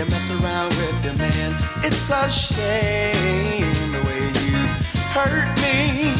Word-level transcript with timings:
You 0.00 0.06
mess 0.06 0.30
around 0.30 0.70
with 0.80 1.04
your 1.04 1.14
man. 1.14 1.52
It's 1.84 2.08
a 2.08 2.30
shame 2.30 3.92
the 3.92 4.00
way 4.08 4.22
you 4.48 4.56
hurt 5.12 5.52
me. 5.60 6.14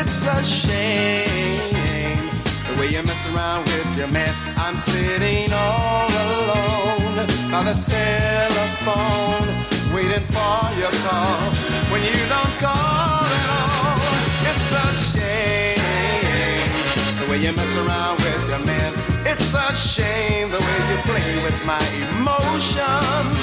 It's 0.00 0.26
a 0.26 0.42
shame 0.42 2.18
the 2.66 2.74
way 2.80 2.88
you 2.88 3.02
mess 3.04 3.22
around 3.32 3.62
with 3.66 3.98
your 3.98 4.08
man. 4.08 4.34
I'm 4.56 4.74
sitting 4.74 5.48
all 5.52 6.10
alone 6.10 7.16
by 7.52 7.62
the 7.70 7.76
telephone, 7.94 9.46
waiting 9.94 10.26
for 10.34 10.62
your 10.82 10.94
call. 11.06 11.54
When 11.92 12.02
you 12.02 12.18
don't 12.34 12.54
call 12.58 13.30
at 13.42 13.48
all, 13.60 14.00
it's 14.50 14.68
a 14.74 14.86
shame 15.06 15.78
the 17.20 17.30
way 17.30 17.38
you 17.38 17.52
mess 17.52 17.76
around 17.76 18.16
with 18.16 18.50
your 18.50 18.66
man. 18.66 19.09
It's 19.32 19.54
a 19.54 19.72
shame 19.72 20.50
the 20.50 20.58
way 20.58 20.78
you 20.90 20.98
play 21.06 21.30
with 21.46 21.58
my 21.64 21.86
emotions. 22.10 23.36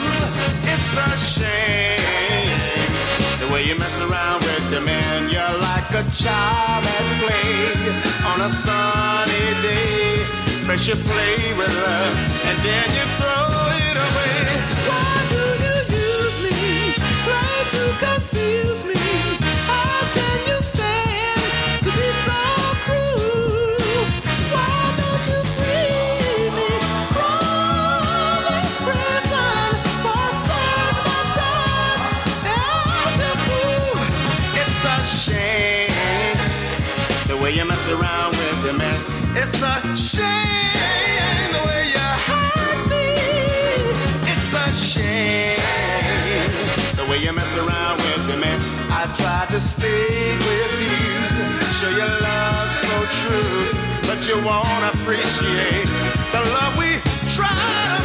It's 0.73 0.97
a 0.99 1.09
shame 1.17 2.57
the 3.39 3.47
way 3.53 3.63
you 3.63 3.75
mess 3.79 3.97
around 3.99 4.43
with 4.43 4.71
your 4.71 4.81
man. 4.81 5.29
You're 5.29 5.57
like 5.69 5.89
a 5.91 6.03
child 6.11 6.83
at 6.83 7.05
play 7.23 7.71
on 8.31 8.41
a 8.41 8.49
sunny 8.49 9.47
day. 9.63 10.25
First 10.67 10.89
you 10.89 10.95
play 10.95 11.53
with 11.55 11.73
love 11.85 12.15
and 12.49 12.57
then 12.67 12.87
you 12.97 13.05
throw 13.19 13.47
it 13.87 13.97
away. 14.07 14.39
Why 14.89 15.11
do 15.31 15.43
you 15.63 15.77
use 16.03 16.37
me? 16.43 16.93
Try 17.23 17.53
to 17.73 17.81
confuse 18.03 18.46
to 49.57 49.63
speak 49.63 50.37
with 50.37 50.73
you, 50.81 51.61
show 51.73 51.89
love 52.21 52.71
so 52.71 52.95
true, 53.21 53.65
but 54.07 54.27
you 54.27 54.35
won't 54.45 54.83
appreciate 54.93 55.87
the 56.31 56.41
love 56.53 56.77
we 56.77 57.01
try 57.33 57.96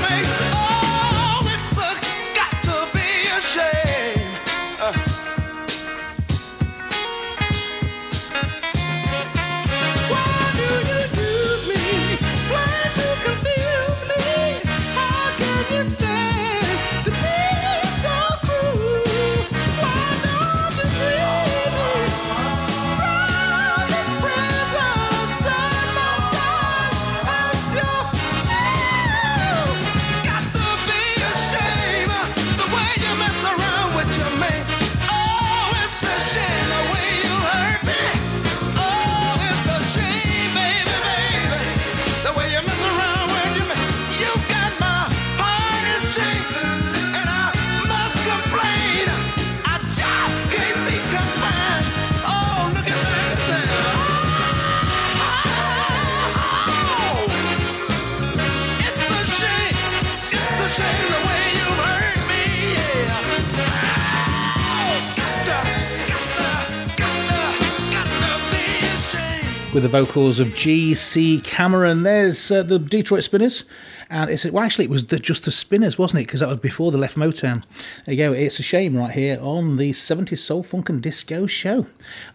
with 69.82 69.90
the 69.90 70.04
vocals 70.04 70.38
of 70.38 70.54
G.C. 70.54 71.40
Cameron. 71.40 72.04
There's 72.04 72.52
uh, 72.52 72.62
the 72.62 72.78
Detroit 72.78 73.24
Spinners 73.24 73.64
And 74.12 74.28
it's 74.28 74.44
well, 74.44 74.62
actually, 74.62 74.84
it 74.84 74.90
was 74.90 75.06
the, 75.06 75.18
just 75.18 75.46
the 75.46 75.50
Spinners, 75.50 75.96
wasn't 75.96 76.20
it? 76.20 76.26
Because 76.26 76.40
that 76.40 76.50
was 76.50 76.58
before 76.58 76.92
the 76.92 76.98
left 76.98 77.16
Motown. 77.16 77.64
There 78.04 78.14
you 78.14 78.22
go. 78.22 78.32
It's 78.34 78.58
a 78.58 78.62
shame 78.62 78.94
right 78.94 79.10
here 79.10 79.38
on 79.40 79.78
the 79.78 79.92
70s 79.92 80.38
Soul 80.38 80.62
Funk 80.62 80.90
and 80.90 81.02
Disco 81.02 81.46
Show. 81.46 81.86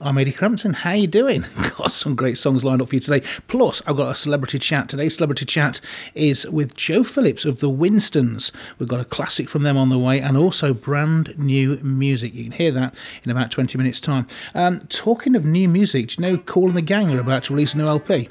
I'm 0.01 0.18
Ady 0.18 0.31
Crampton. 0.31 0.74
How 0.74 0.94
you 0.94 1.06
doing? 1.06 1.45
Got 1.77 1.91
some 1.91 2.15
great 2.15 2.39
songs 2.39 2.65
lined 2.65 2.81
up 2.81 2.89
for 2.89 2.95
you 2.95 3.00
today. 3.00 3.24
Plus, 3.47 3.83
I've 3.85 3.95
got 3.95 4.12
a 4.12 4.15
celebrity 4.15 4.57
chat 4.57 4.89
today. 4.89 5.07
Celebrity 5.07 5.45
chat 5.45 5.79
is 6.15 6.50
with 6.50 6.75
Joe 6.75 7.03
Phillips 7.03 7.45
of 7.45 7.59
the 7.59 7.69
Winstons. 7.69 8.51
We've 8.79 8.89
got 8.89 9.00
a 9.00 9.06
classic 9.06 9.47
from 9.47 9.62
them 9.62 9.77
on 9.77 9.89
the 9.89 10.00
way, 10.00 10.19
and 10.19 10.35
also 10.35 10.74
brand 10.74 11.38
new 11.38 11.75
music. 11.83 12.33
You 12.33 12.45
can 12.45 12.53
hear 12.53 12.71
that 12.71 12.95
in 13.24 13.29
about 13.29 13.51
20 13.51 13.77
minutes' 13.77 14.00
time. 14.00 14.25
Um, 14.56 14.79
talking 14.88 15.35
of 15.35 15.45
new 15.45 15.69
music, 15.69 16.07
do 16.07 16.15
you 16.18 16.27
know 16.27 16.38
Kool 16.39 16.69
and 16.69 16.77
the 16.77 16.81
Gang 16.81 17.12
are 17.12 17.19
about 17.19 17.44
to 17.44 17.53
release 17.53 17.75
a 17.75 17.77
new 17.77 17.88
LP? 17.88 18.29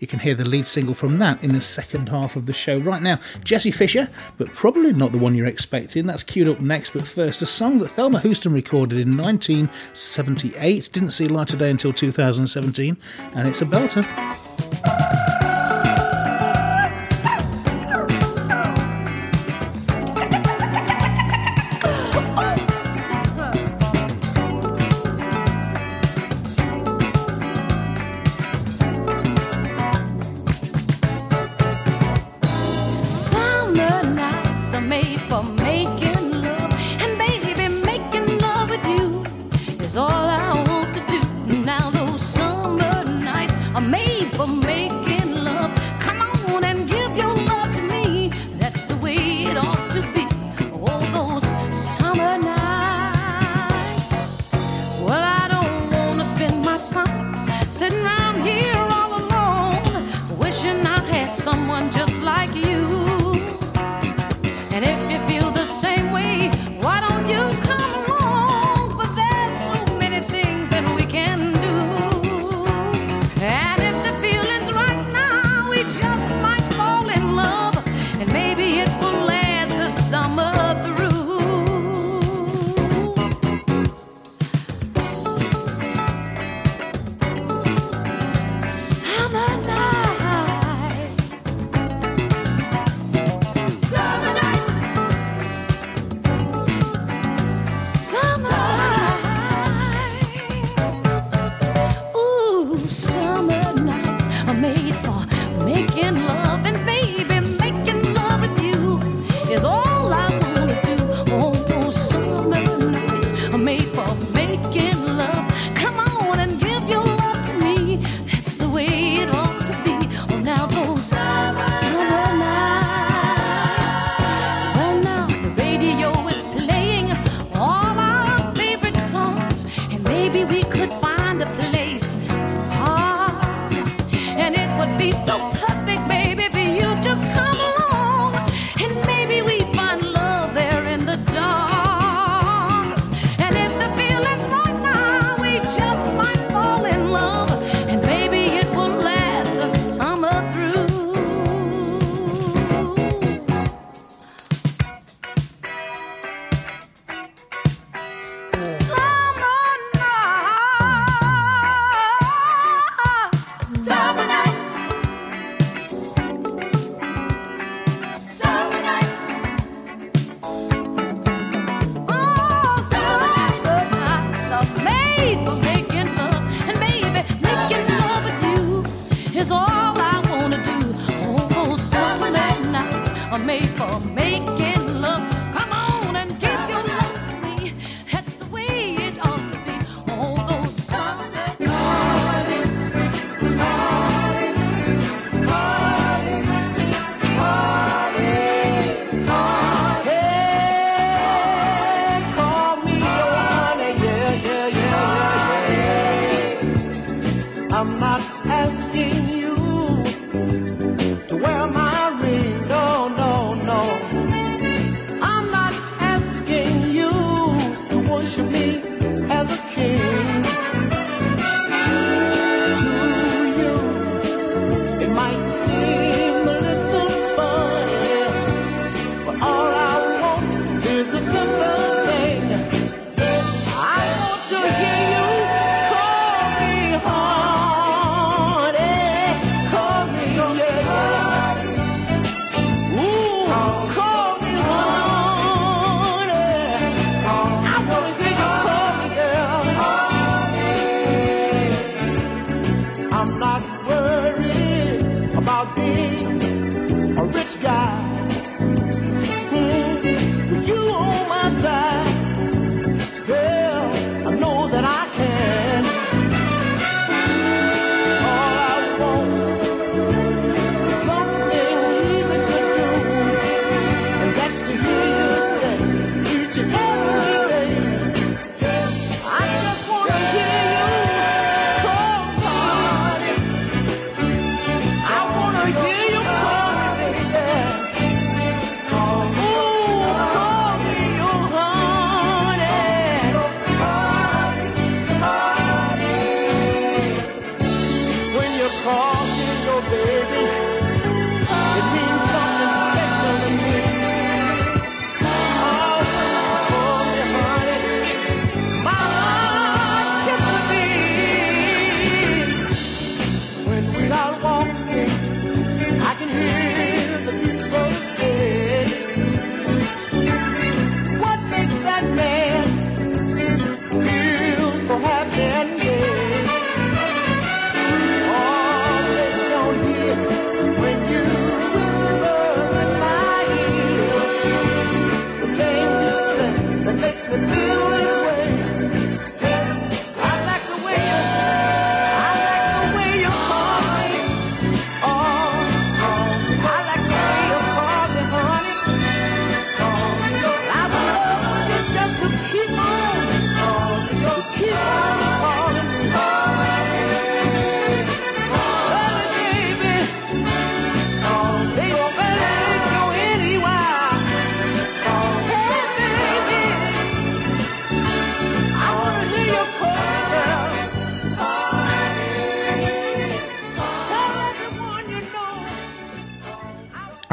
You 0.00 0.06
can 0.06 0.18
hear 0.18 0.34
the 0.34 0.44
lead 0.44 0.66
single 0.66 0.94
from 0.94 1.18
that 1.18 1.42
in 1.42 1.54
the 1.54 1.60
second 1.60 2.08
half 2.08 2.36
of 2.36 2.46
the 2.46 2.52
show. 2.52 2.78
Right 2.78 3.02
now, 3.02 3.18
Jesse 3.44 3.70
Fisher, 3.70 4.08
but 4.38 4.52
probably 4.52 4.92
not 4.92 5.12
the 5.12 5.18
one 5.18 5.34
you're 5.34 5.46
expecting. 5.46 6.06
That's 6.06 6.22
queued 6.22 6.48
up 6.48 6.60
next. 6.60 6.92
But 6.92 7.02
first, 7.02 7.42
a 7.42 7.46
song 7.46 7.78
that 7.78 7.90
Thelma 7.90 8.20
Houston 8.20 8.52
recorded 8.52 8.98
in 8.98 9.16
1978. 9.16 10.90
Didn't 10.92 11.10
see 11.10 11.28
light 11.28 11.52
of 11.52 11.58
day 11.58 11.70
until 11.70 11.92
2017, 11.92 12.96
and 13.34 13.48
it's 13.48 13.62
a 13.62 13.66
belter. 13.66 15.35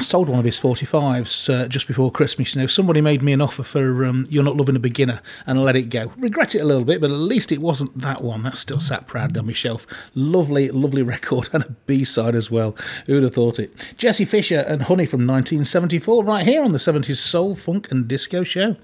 Sold 0.03 0.27
one 0.27 0.39
of 0.39 0.45
his 0.45 0.59
45s 0.59 1.53
uh, 1.53 1.67
just 1.67 1.87
before 1.87 2.11
Christmas. 2.11 2.53
You 2.53 2.61
know, 2.61 2.67
somebody 2.67 2.99
made 3.01 3.23
me 3.23 3.31
an 3.31 3.41
offer 3.41 3.63
for 3.63 4.05
um, 4.05 4.27
You're 4.29 4.43
Not 4.43 4.57
Loving 4.57 4.75
a 4.75 4.79
Beginner 4.79 5.21
and 5.47 5.63
let 5.63 5.75
it 5.75 5.83
go. 5.83 6.11
Regret 6.17 6.53
it 6.55 6.59
a 6.59 6.65
little 6.65 6.83
bit, 6.83 6.99
but 6.99 7.09
at 7.09 7.17
least 7.17 7.51
it 7.51 7.61
wasn't 7.61 7.97
that 7.97 8.21
one. 8.21 8.43
That's 8.43 8.59
still 8.59 8.81
sat 8.81 9.07
proud 9.07 9.37
on 9.37 9.47
my 9.47 9.53
shelf. 9.53 9.87
Lovely, 10.13 10.69
lovely 10.69 11.01
record 11.01 11.49
and 11.53 11.63
a 11.63 11.69
B 11.87 12.03
side 12.03 12.35
as 12.35 12.51
well. 12.51 12.75
Who'd 13.05 13.23
have 13.23 13.33
thought 13.33 13.59
it? 13.59 13.73
Jesse 13.97 14.25
Fisher 14.25 14.59
and 14.59 14.83
Honey 14.83 15.05
from 15.05 15.21
1974, 15.21 16.23
right 16.23 16.45
here 16.45 16.63
on 16.63 16.73
the 16.73 16.77
70s 16.77 17.17
Soul, 17.17 17.55
Funk 17.55 17.89
and 17.89 18.07
Disco 18.07 18.43
Show. 18.43 18.75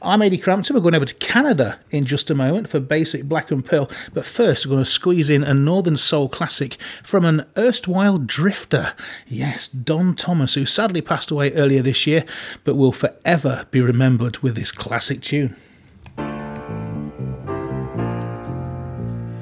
I'm 0.00 0.22
Ady 0.22 0.38
Crampton. 0.38 0.74
We're 0.74 0.82
going 0.82 0.94
over 0.94 1.04
to 1.04 1.14
Canada 1.14 1.78
in 1.90 2.06
just 2.06 2.30
a 2.30 2.34
moment 2.34 2.68
for 2.68 2.80
Basic 2.80 3.24
Black 3.24 3.50
and 3.50 3.64
Pearl, 3.64 3.90
but 4.14 4.24
first 4.24 4.66
we're 4.66 4.72
going 4.72 4.84
to 4.84 4.90
squeeze 4.90 5.28
in 5.28 5.44
a 5.44 5.52
Northern 5.52 5.96
Soul 5.96 6.28
classic 6.28 6.76
from 7.02 7.24
an 7.24 7.44
erstwhile 7.56 8.18
drifter. 8.18 8.94
Yes, 9.26 9.68
Don 9.68 10.14
Thomas, 10.14 10.54
who 10.54 10.61
sadly 10.66 11.00
passed 11.00 11.30
away 11.30 11.52
earlier 11.52 11.82
this 11.82 12.06
year, 12.06 12.24
but 12.64 12.76
will 12.76 12.92
forever 12.92 13.66
be 13.70 13.80
remembered 13.80 14.38
with 14.38 14.54
this 14.54 14.72
classic 14.72 15.20
tune. 15.22 15.56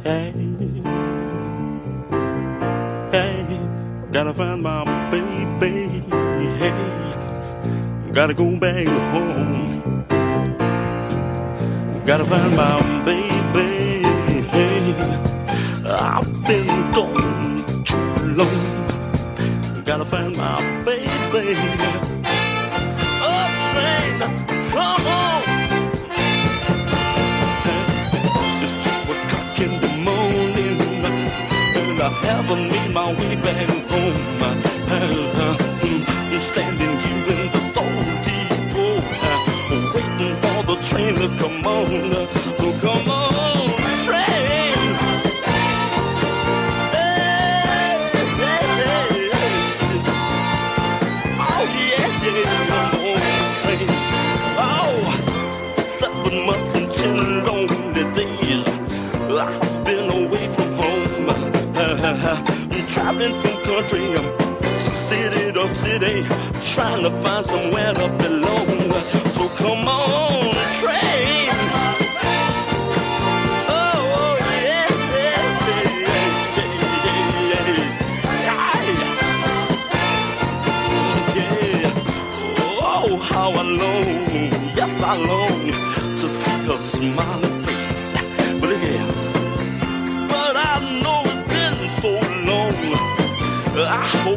Hey, 0.03 0.33
hey, 3.11 3.61
gotta 4.13 4.33
find 4.33 4.63
my 4.63 5.11
baby. 5.11 6.03
Hey, 6.59 8.13
gotta 8.13 8.35
go 8.35 8.57
back 8.59 8.87
home. 8.87 10.07
Gotta 12.07 12.25
find 12.25 12.57
my 12.57 13.05
baby. 13.05 14.03
Hey, 14.49 14.95
I've 15.87 16.33
been 16.45 16.93
gone 16.93 17.85
too 17.85 17.97
long. 18.37 18.80
Gotta 19.91 20.05
find 20.05 20.37
my 20.37 20.85
baby. 20.85 21.09
Oh, 23.27 23.47
train, 23.71 24.21
come 24.71 25.07
on. 25.19 25.43
It's 28.63 28.77
in 29.65 29.73
the 29.85 29.91
morning, 30.09 30.79
and 31.75 31.99
I 32.01 32.09
haven't 32.23 32.65
made 32.71 32.93
my 32.95 33.09
way 33.19 33.35
back 33.35 33.69
home. 33.91 34.43
I'm 34.43 36.41
standing 36.41 36.95
here 37.05 37.29
in 37.35 37.41
the 37.51 37.61
soul 37.75 37.99
depot, 38.27 38.95
waiting 39.93 40.37
for 40.43 40.59
the 40.71 40.77
train 40.89 41.15
to 41.17 41.29
come 41.43 41.61
on. 41.67 41.89
So 42.59 42.67
come 42.85 43.09
on, 43.11 43.20
traveling 62.91 63.35
from 63.41 63.57
country, 63.65 64.01
to 64.11 64.91
city 65.09 65.53
to 65.53 65.69
city, 65.75 66.25
trying 66.75 67.03
to 67.03 67.11
find 67.23 67.47
somewhere 67.47 67.95
to 67.95 68.09
belong. 68.19 68.91
So 69.37 69.49
come 69.61 69.87
on, 69.89 70.55
train. 70.81 71.51
Oh, 73.69 74.39
yeah, 74.41 74.61
yeah, 74.67 74.91
yeah, 75.17 76.67
yeah, 77.07 77.29
yeah, 77.47 77.65
yeah. 77.75 79.03
Yeah. 81.37 81.93
Oh, 82.83 83.17
how 83.23 83.51
I 83.53 83.63
long, 83.63 84.07
yes, 84.77 85.03
I 85.03 85.17
long 85.17 85.67
to 86.19 86.29
see 86.29 86.59
her 86.69 86.79
smiling 86.79 87.50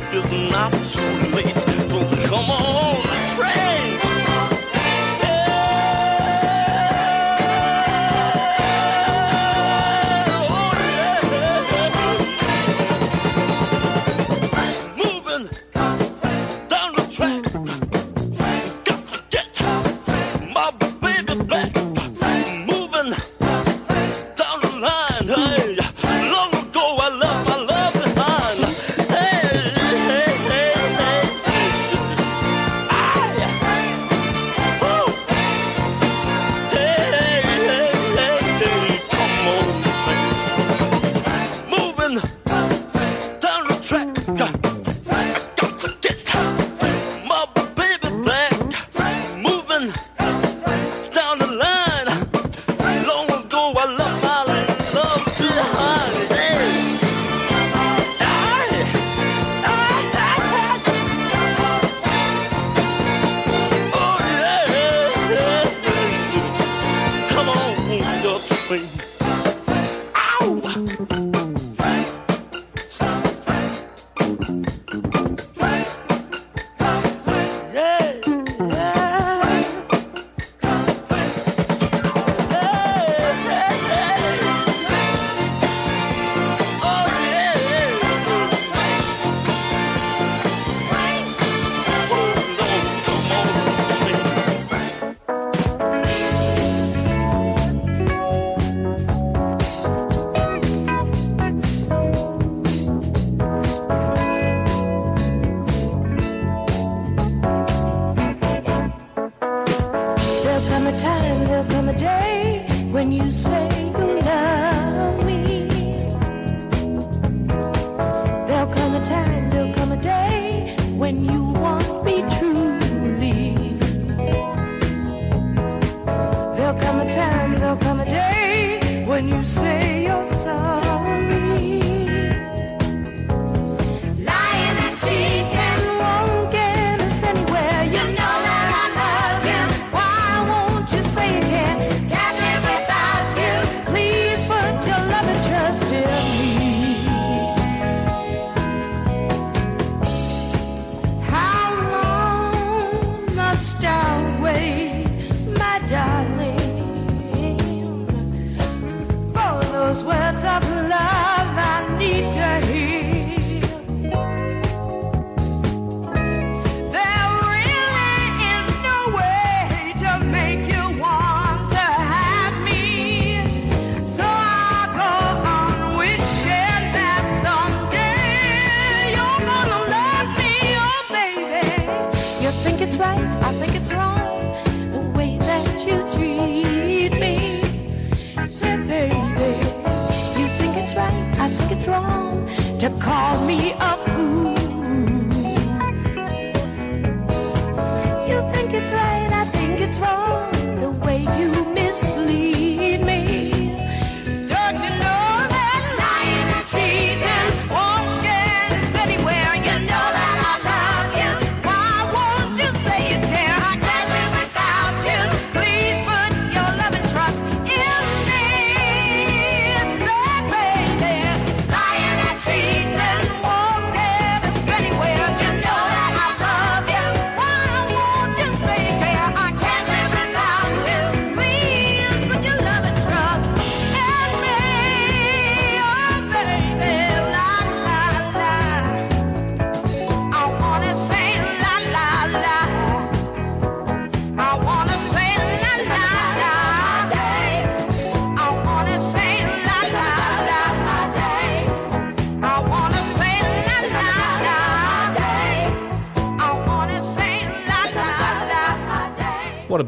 hope 0.03 0.13
it's 0.15 0.31
not 0.51 0.71
too 0.85 1.35
late. 1.35 2.12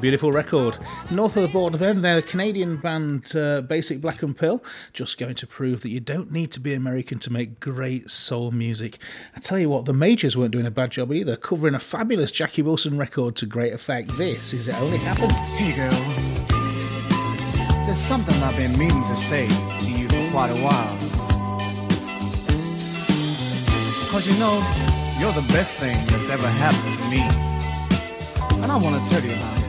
Beautiful 0.06 0.32
record. 0.32 0.78
North 1.10 1.36
of 1.36 1.42
the 1.42 1.50
border, 1.50 1.80
then, 1.80 2.04
they're 2.04 2.20
a 2.20 2.22
Canadian 2.22 2.78
band, 2.78 3.36
uh, 3.36 3.62
Basic 3.62 4.02
Black 4.02 4.22
and 4.22 4.38
Pearl, 4.38 4.64
just 4.94 5.18
going 5.18 5.34
to 5.34 5.48
prove 5.48 5.82
that 5.82 5.90
you 5.90 6.00
don't 6.00 6.32
need 6.32 6.52
to 6.52 6.60
be 6.60 6.76
American 6.76 7.18
to 7.18 7.34
make 7.34 7.60
great 7.60 8.12
soul 8.12 8.52
music. 8.52 9.00
I 9.36 9.40
tell 9.40 9.58
you 9.58 9.68
what, 9.68 9.86
the 9.86 9.94
Majors 9.94 10.38
weren't 10.38 10.52
doing 10.52 10.68
a 10.68 10.70
bad 10.70 10.92
job 10.92 11.12
either, 11.12 11.36
covering 11.36 11.74
a 11.74 11.80
fabulous 11.80 12.32
Jackie 12.32 12.62
Wilson 12.62 13.00
record 13.00 13.36
to 13.38 13.48
great 13.48 13.74
effect. 13.74 14.16
This 14.16 14.54
is 14.54 14.68
It 14.68 14.80
Only 14.80 15.00
Happened. 15.00 15.32
Hey 15.32 15.76
girl, 15.76 15.90
there's 17.88 17.98
something 17.98 18.36
I've 18.44 18.56
been 18.56 18.78
meaning 18.78 19.02
to 19.02 19.16
say 19.16 19.48
to 19.48 19.92
you 19.92 20.08
for 20.08 20.30
quite 20.30 20.52
a 20.52 20.62
while. 20.62 20.98
Cause 24.12 24.28
you 24.28 24.38
know, 24.38 24.62
you're 25.20 25.34
the 25.34 25.48
best 25.52 25.78
thing 25.78 25.98
that's 26.10 26.30
ever 26.30 26.48
happened 26.48 26.94
to 26.94 27.10
me. 27.10 28.62
And 28.62 28.72
I 28.72 28.76
wanna 28.76 29.04
tell 29.10 29.24
you 29.24 29.34
about 29.34 29.58
it. 29.58 29.65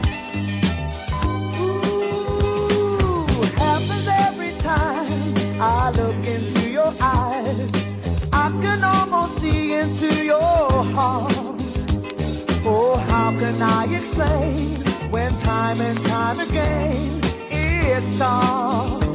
I 5.59 5.89
look 5.91 6.15
into 6.27 6.69
your 6.69 6.93
eyes. 7.01 7.71
I 8.31 8.51
can 8.61 8.83
almost 8.83 9.39
see 9.39 9.73
into 9.73 10.23
your 10.23 10.83
heart. 10.93 11.33
Oh, 12.63 13.03
how 13.09 13.31
can 13.37 13.59
I 13.61 13.85
explain 13.95 15.11
when 15.11 15.31
time 15.39 15.81
and 15.81 15.97
time 16.05 16.39
again 16.39 17.21
it 17.49 18.03
starts? 18.03 19.06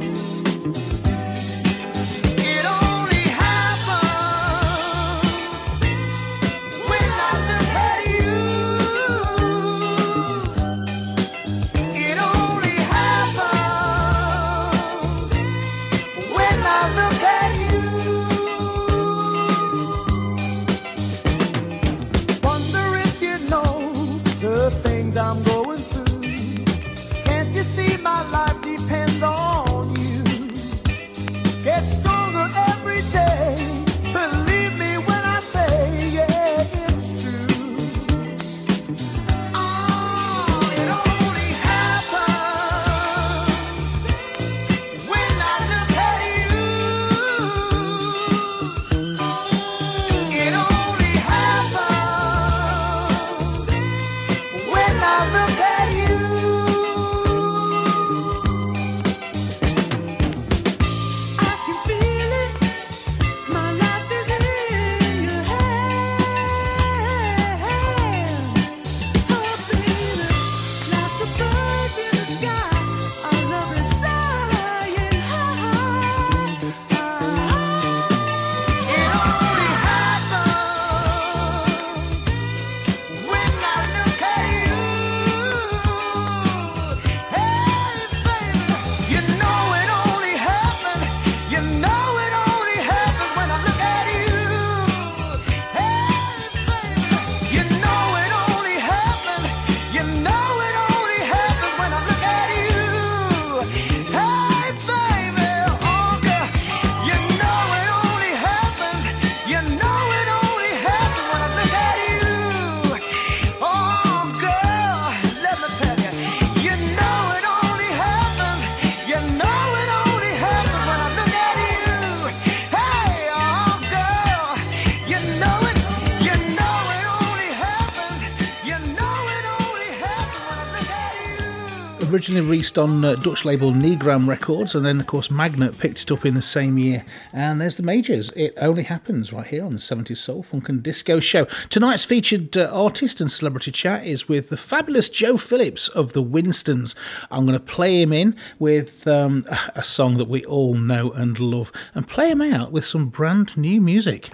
Originally 132.23 132.47
released 132.47 132.79
on 132.79 133.05
uh, 133.05 133.17
Dutch 133.17 133.45
label 133.45 133.73
Negram 133.73 134.29
Records, 134.29 134.77
and 134.77 134.87
then, 134.87 135.01
of 135.01 135.09
course, 135.09 135.29
Magnet 135.29 135.77
picked 135.77 136.05
it 136.05 136.13
up 136.13 136.25
in 136.25 136.35
the 136.35 136.41
same 136.41 136.79
year. 136.79 137.05
And 137.33 137.61
there's 137.61 137.77
the 137.79 137.83
Majors. 137.83 138.31
It 138.37 138.55
only 138.59 138.85
happens 138.85 139.33
right 139.33 139.45
here 139.45 139.65
on 139.65 139.73
the 139.73 139.81
70s 139.81 140.19
Soul, 140.19 140.45
Funk 140.45 140.69
and 140.69 140.85
Disco 140.85 141.19
Show. 141.19 141.47
Tonight's 141.69 142.05
featured 142.05 142.57
uh, 142.57 142.71
artist 142.73 143.21
and 143.21 143.29
celebrity 143.29 143.73
chat 143.73 144.07
is 144.07 144.29
with 144.29 144.51
the 144.51 144.57
fabulous 144.57 145.09
Joe 145.09 145.37
Phillips 145.37 145.89
of 145.89 146.13
the 146.13 146.23
Winstons. 146.23 146.95
I'm 147.29 147.45
going 147.45 147.59
to 147.59 147.65
play 147.65 148.01
him 148.01 148.13
in 148.13 148.37
with 148.61 149.05
um, 149.09 149.45
a- 149.49 149.73
a 149.81 149.83
song 149.83 150.15
that 150.19 150.29
we 150.29 150.45
all 150.45 150.75
know 150.75 151.11
and 151.11 151.41
love, 151.41 151.73
and 151.93 152.07
play 152.07 152.31
him 152.31 152.41
out 152.41 152.71
with 152.71 152.87
some 152.87 153.07
brand 153.09 153.57
new 153.57 153.81
music. 153.81 154.31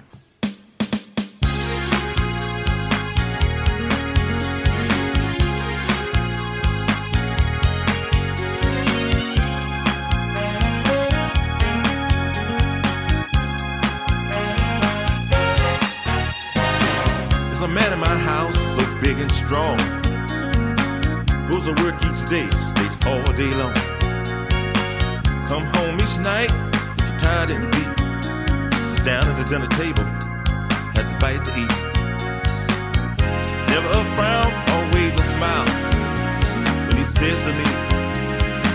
And 19.21 19.31
strong. 19.31 19.77
Goes 21.49 21.65
to 21.65 21.73
work 21.83 21.95
each 22.05 22.21
day, 22.29 22.49
stays 22.51 22.95
all 23.05 23.23
day 23.33 23.51
long. 23.61 23.73
Come 25.47 25.65
home 25.75 25.95
each 25.99 26.17
night, 26.19 26.49
tired 27.17 27.51
and 27.51 27.65
beat. 27.71 27.91
Sits 28.87 29.03
down 29.03 29.23
at 29.27 29.35
the 29.39 29.45
dinner 29.49 29.67
table, 29.81 30.05
has 30.95 31.11
a 31.11 31.17
bite 31.17 31.43
to 31.45 31.51
eat. 31.63 31.75
Never 33.71 33.89
a 33.89 34.03
frown, 34.15 34.51
always 34.75 35.13
a 35.19 35.25
smile. 35.35 35.67
When 36.87 36.97
he 36.97 37.03
says 37.03 37.39
to 37.41 37.51
me, 37.59 37.67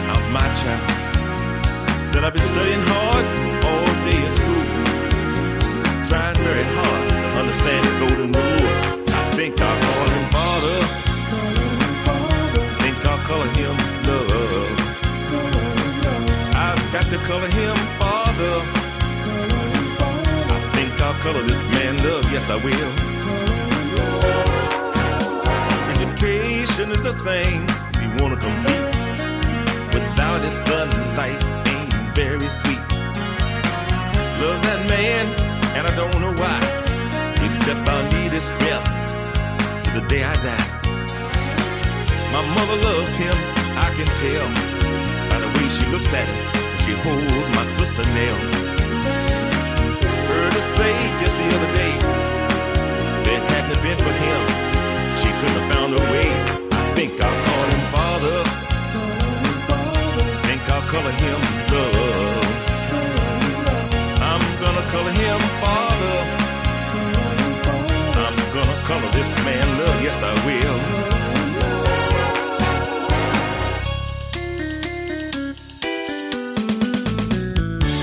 How's 0.08 0.28
my 0.30 0.46
child? 0.60 2.08
Said 2.08 2.24
I've 2.24 2.34
been 2.34 2.42
studying 2.42 2.82
hard 2.92 3.24
all 3.64 3.86
day 4.08 4.26
at 4.26 4.32
school 4.32 4.84
trying 6.08 6.36
very 6.36 6.62
hard 6.62 7.08
to 7.08 7.38
understand 7.40 7.84
the 7.86 8.06
golden 8.06 8.32
rule. 8.32 8.93
I 9.34 9.36
think 9.36 9.60
I'll 9.60 9.80
call 9.82 10.06
him 10.14 10.30
father. 10.30 10.78
Think 12.78 13.04
I'll 13.04 13.18
call 13.26 13.42
him 13.42 13.76
love. 14.06 14.78
I've 16.54 16.92
got 16.92 17.06
to 17.10 17.18
call 17.26 17.40
him 17.40 17.76
father. 17.98 18.62
I 20.54 20.60
think 20.74 21.00
I'll 21.00 21.14
color 21.14 21.42
this 21.42 21.64
man 21.74 21.96
love. 22.04 22.30
Yes, 22.30 22.48
I 22.48 22.54
will. 22.62 22.92
Education 25.96 26.92
is 26.92 27.02
the 27.02 27.14
thing 27.24 27.66
if 27.90 28.02
you 28.02 28.10
wanna 28.22 28.36
compete. 28.36 28.86
Without 29.92 30.44
it, 30.44 30.52
son, 30.52 30.88
life 31.16 31.42
ain't 31.74 31.92
very 32.14 32.48
sweet. 32.60 32.84
Love 34.38 34.62
that 34.62 34.86
man, 34.88 35.26
and 35.74 35.88
I 35.88 35.94
don't 35.96 36.20
know 36.20 36.34
why. 36.40 36.60
Except 37.44 37.88
I'll 37.88 38.04
need 38.12 38.30
his 38.30 38.48
to 38.48 39.03
the 39.94 40.00
day 40.08 40.24
I 40.24 40.34
die. 40.42 40.68
My 42.34 42.42
mother 42.56 42.76
loves 42.82 43.14
him, 43.14 43.36
I 43.78 43.88
can 43.94 44.10
tell 44.18 44.46
by 45.30 45.38
the 45.38 45.50
way 45.54 45.66
she 45.70 45.86
looks 45.94 46.12
at 46.12 46.26
him. 46.26 46.40
She 46.82 46.92
holds 47.06 47.48
my 47.54 47.64
sister 47.78 48.02
Nell. 48.16 48.38
Heard 50.26 50.52
her 50.58 50.66
say 50.78 50.94
just 51.22 51.36
the 51.38 51.46
other 51.56 51.70
day 51.78 51.94
that 53.24 53.40
hadn't 53.54 53.82
been 53.86 53.98
for 54.06 54.14
him, 54.24 54.40
she 55.20 55.28
couldn't 55.38 55.58
have 55.62 55.68
found 55.72 55.90
a 55.94 56.02
way. 56.10 56.28
I 56.74 56.82
think 56.96 57.12
I'll 57.20 57.38
call 57.46 57.64
him 57.72 57.82
father. 57.94 58.38
Think 60.46 60.62
I'll 60.74 60.86
color 60.90 61.14
him 61.22 61.40
love. 61.70 62.46
I'm 64.32 64.44
gonna 64.62 64.84
color 64.94 65.14
him 65.22 65.40
father. 65.62 66.16
I'm 68.24 68.36
gonna 68.56 68.78
color 68.88 69.10
this 69.12 69.30
man 69.44 69.68
love 69.78 69.83
yes 70.04 70.22
I 70.22 70.34
will. 70.44 70.76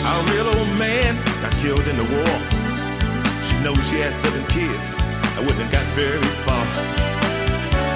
Our 0.10 0.22
real 0.34 0.48
old 0.58 0.72
man 0.80 1.14
got 1.44 1.54
killed 1.62 1.88
in 1.88 1.98
the 2.02 2.08
war. 2.16 2.34
She 3.46 3.56
knows 3.62 3.78
she 3.88 4.00
had 4.02 4.16
seven 4.16 4.44
kids. 4.48 4.96
I 5.38 5.42
wouldn't 5.42 5.62
have 5.62 5.72
got 5.72 5.86
very 5.96 6.24
far. 6.42 6.66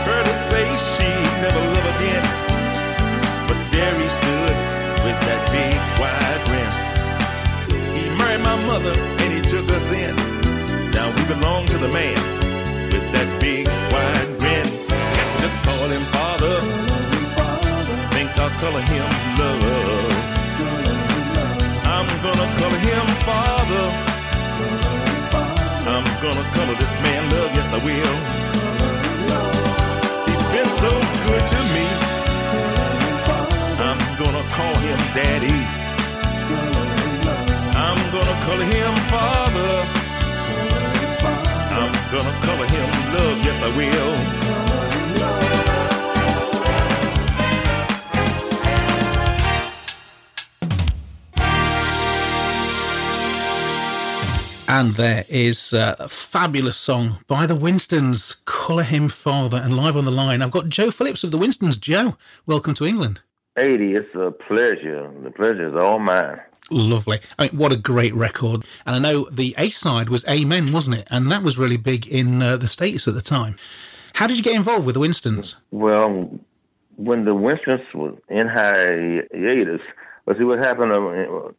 Heard 0.06 0.28
her 0.28 0.38
say 0.50 0.66
she'd 0.92 1.38
never 1.42 1.62
love 1.74 1.88
again. 1.96 2.26
But 3.50 3.58
there 3.74 3.96
he 3.98 4.08
stood 4.08 4.56
with 5.06 5.18
that 5.26 5.42
big 5.50 5.78
wide 5.98 6.42
grin. 6.46 6.72
He 7.98 8.04
married 8.20 8.44
my 8.44 8.58
mother 8.68 8.94
and 9.24 9.34
he 9.34 9.42
took 9.42 9.68
us 9.72 9.88
in. 9.90 10.16
Now 10.92 11.08
we 11.16 11.26
belong 11.26 11.66
to 11.74 11.78
the 11.80 11.90
man 11.90 12.45
with 12.96 13.12
that 13.12 13.30
big 13.42 13.68
wide 13.92 14.32
grin. 14.40 14.68
To 15.42 15.48
call 15.68 15.88
him 15.96 16.04
father. 16.16 16.56
Think 18.16 18.30
I'll 18.40 18.54
color 18.64 18.84
him 18.94 19.08
love. 19.40 20.16
I'm 21.96 22.08
gonna 22.26 22.48
color 22.60 22.80
him 22.90 23.06
father. 23.28 23.86
I'm 25.94 26.08
gonna 26.24 26.46
color 26.56 26.76
this 26.84 26.96
man 27.06 27.24
love, 27.34 27.52
yes 27.58 27.70
I 27.78 27.80
will. 27.88 28.16
He's 30.28 30.46
been 30.54 30.72
so 30.84 30.92
good 31.28 31.44
to 31.54 31.60
me. 31.76 31.86
I'm 33.88 34.00
gonna 34.22 34.46
call 34.56 34.76
him 34.88 35.00
daddy. 35.20 35.60
I'm 37.86 38.00
gonna 38.16 38.36
color 38.48 38.68
him 38.76 38.94
father. 39.12 40.05
I'm 42.18 42.24
gonna 42.24 42.46
color 42.46 42.66
him 42.66 42.90
love, 43.14 43.38
yes 43.44 43.62
I 43.62 43.76
will. 43.76 44.56
And 54.68 54.96
there 54.96 55.26
is 55.28 55.74
uh, 55.74 55.96
a 56.00 56.08
fabulous 56.08 56.78
song 56.78 57.18
by 57.28 57.46
the 57.46 57.56
Winstons, 57.56 58.36
Colour 58.46 58.84
Him 58.84 59.10
Father, 59.10 59.58
and 59.58 59.76
live 59.76 59.98
on 59.98 60.06
the 60.06 60.12
line. 60.12 60.42
I've 60.42 60.52
got 60.52 60.70
Joe 60.70 60.92
Phillips 60.92 61.26
of 61.26 61.32
the 61.32 61.38
Winstons. 61.38 61.78
Joe, 61.78 62.16
welcome 62.46 62.74
to 62.76 62.86
England. 62.86 63.20
Ady, 63.58 63.94
it's 63.94 64.16
a 64.16 64.32
pleasure. 64.32 65.12
The 65.22 65.32
pleasure 65.32 65.68
is 65.68 65.76
all 65.76 66.00
mine. 66.00 66.40
Lovely. 66.72 67.20
I 67.38 67.44
mean, 67.44 67.58
what 67.58 67.72
a 67.72 67.78
great 67.78 68.16
record. 68.16 68.64
And 68.86 68.96
I 68.96 69.00
know 69.00 69.28
the 69.32 69.54
A 69.58 69.70
side 69.70 70.10
was 70.10 70.26
Amen, 70.28 70.72
wasn't 70.72 70.98
it? 70.98 71.08
And 71.12 71.30
that 71.30 71.44
was 71.44 71.58
really 71.58 71.78
big 71.78 72.08
in 72.08 72.42
uh, 72.42 72.58
the 72.58 72.68
States 72.68 73.08
at 73.08 73.14
the 73.14 73.22
time. 73.22 73.56
How 74.16 74.28
did 74.28 74.38
you 74.38 74.44
get 74.44 74.56
involved 74.56 74.86
with 74.86 74.96
the 74.96 75.00
Winstons? 75.00 75.58
Well, 75.72 76.30
when 76.96 77.26
the 77.26 77.36
Winstons 77.36 77.82
was 77.94 78.18
in 78.30 78.48
hiatus, 78.48 79.86
let's 80.26 80.40
see 80.40 80.46
what 80.46 80.60
happened. 80.60 80.92
Uh, 80.92 81.50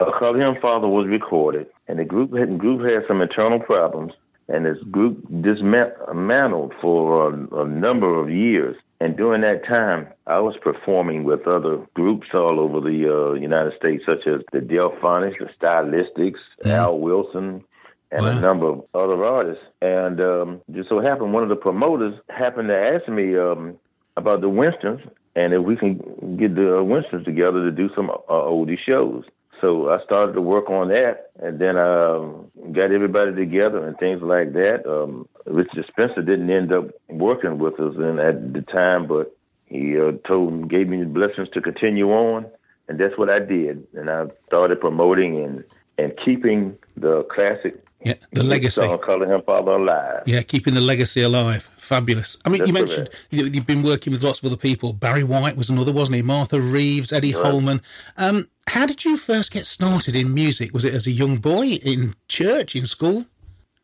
uh, 0.00 0.18
Call 0.18 0.34
Him 0.34 0.56
Father 0.62 0.88
was 0.88 1.06
recorded, 1.06 1.66
and 1.86 1.98
the 1.98 2.04
group 2.04 2.34
had, 2.34 2.58
group 2.58 2.88
had 2.88 3.02
some 3.06 3.20
internal 3.20 3.60
problems, 3.60 4.12
and 4.50 4.66
this 4.66 4.82
group 4.90 5.24
dismantled 5.42 6.74
for 6.80 7.30
a, 7.30 7.62
a 7.62 7.68
number 7.68 8.20
of 8.20 8.30
years. 8.30 8.76
And 9.00 9.16
during 9.16 9.40
that 9.42 9.64
time, 9.66 10.08
I 10.26 10.40
was 10.40 10.56
performing 10.60 11.24
with 11.24 11.46
other 11.46 11.78
groups 11.94 12.28
all 12.34 12.60
over 12.60 12.80
the 12.80 13.08
uh, 13.08 13.32
United 13.34 13.72
States, 13.78 14.04
such 14.04 14.26
as 14.26 14.42
the 14.52 14.58
Delphonics, 14.58 15.38
the 15.38 15.48
Stylistics, 15.58 16.40
Al 16.66 16.98
Wilson, 16.98 17.64
and 18.10 18.26
a 18.26 18.40
number 18.40 18.66
of 18.66 18.84
other 18.94 19.24
artists. 19.24 19.64
And 19.80 20.20
um, 20.20 20.60
just 20.72 20.88
so 20.90 21.00
happened, 21.00 21.32
one 21.32 21.42
of 21.42 21.48
the 21.48 21.56
promoters 21.56 22.14
happened 22.28 22.68
to 22.68 22.76
ask 22.76 23.08
me 23.08 23.36
um, 23.38 23.78
about 24.16 24.42
the 24.42 24.48
Winstons 24.48 25.00
and 25.36 25.52
if 25.52 25.62
we 25.62 25.76
can 25.76 26.36
get 26.36 26.54
the 26.54 26.82
Winstons 26.82 27.24
together 27.24 27.64
to 27.64 27.70
do 27.70 27.88
some 27.94 28.10
uh, 28.10 28.14
oldie 28.28 28.78
shows. 28.78 29.24
So 29.60 29.90
I 29.90 30.02
started 30.04 30.32
to 30.32 30.40
work 30.40 30.70
on 30.70 30.88
that, 30.88 31.30
and 31.38 31.58
then 31.58 31.76
um, 31.76 32.50
got 32.72 32.92
everybody 32.92 33.34
together 33.34 33.86
and 33.86 33.96
things 33.98 34.22
like 34.22 34.52
that. 34.54 34.86
Um, 34.86 35.28
Richard 35.46 35.86
Spencer 35.88 36.22
didn't 36.22 36.50
end 36.50 36.72
up 36.72 36.86
working 37.08 37.58
with 37.58 37.78
us 37.78 37.94
in, 37.96 38.18
at 38.18 38.52
the 38.54 38.62
time, 38.62 39.06
but 39.06 39.36
he 39.66 39.98
uh, 39.98 40.12
told 40.26 40.68
gave 40.70 40.88
me 40.88 41.00
the 41.00 41.06
blessings 41.06 41.48
to 41.50 41.60
continue 41.60 42.10
on, 42.10 42.46
and 42.88 42.98
that's 42.98 43.16
what 43.18 43.30
I 43.30 43.38
did. 43.38 43.86
And 43.94 44.10
I 44.10 44.26
started 44.46 44.80
promoting 44.80 45.42
and 45.44 45.64
and 45.98 46.18
keeping 46.24 46.78
the 46.96 47.24
classic 47.24 47.84
Yeah, 48.02 48.14
the 48.32 48.42
legacy. 48.42 48.80
song 48.80 48.98
"Color 49.04 49.34
Him 49.34 49.42
Father" 49.42 49.72
alive. 49.72 50.22
Yeah, 50.26 50.42
keeping 50.42 50.74
the 50.74 50.80
legacy 50.80 51.20
alive. 51.22 51.68
Fabulous. 51.76 52.38
I 52.44 52.48
mean, 52.48 52.60
That's 52.60 52.68
you 52.68 52.74
mentioned 52.74 53.10
you, 53.30 53.44
you've 53.46 53.66
been 53.66 53.82
working 53.82 54.12
with 54.12 54.22
lots 54.22 54.38
of 54.38 54.46
other 54.46 54.56
people. 54.56 54.92
Barry 54.92 55.24
White 55.24 55.56
was 55.56 55.68
another, 55.68 55.92
wasn't 55.92 56.16
he? 56.16 56.22
Martha 56.22 56.60
Reeves, 56.60 57.12
Eddie 57.12 57.34
Right. 57.34 57.44
Holman. 57.44 57.82
Um, 58.16 58.48
how 58.68 58.86
did 58.86 59.04
you 59.04 59.16
first 59.16 59.50
get 59.52 59.66
started 59.66 60.14
in 60.16 60.32
music? 60.32 60.72
Was 60.72 60.84
it 60.84 60.94
as 60.94 61.06
a 61.06 61.10
young 61.10 61.36
boy 61.36 61.66
in 61.66 62.14
church, 62.28 62.74
in 62.76 62.86
school? 62.86 63.26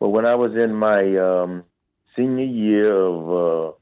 Well, 0.01 0.13
when 0.13 0.25
I 0.27 0.35
was 0.35 0.55
in 0.55 0.75
my 0.75 1.17
um, 1.17 1.65
senior 2.15 2.45
year 2.45 2.95
of, 2.95 3.31
uh, 3.31 3.73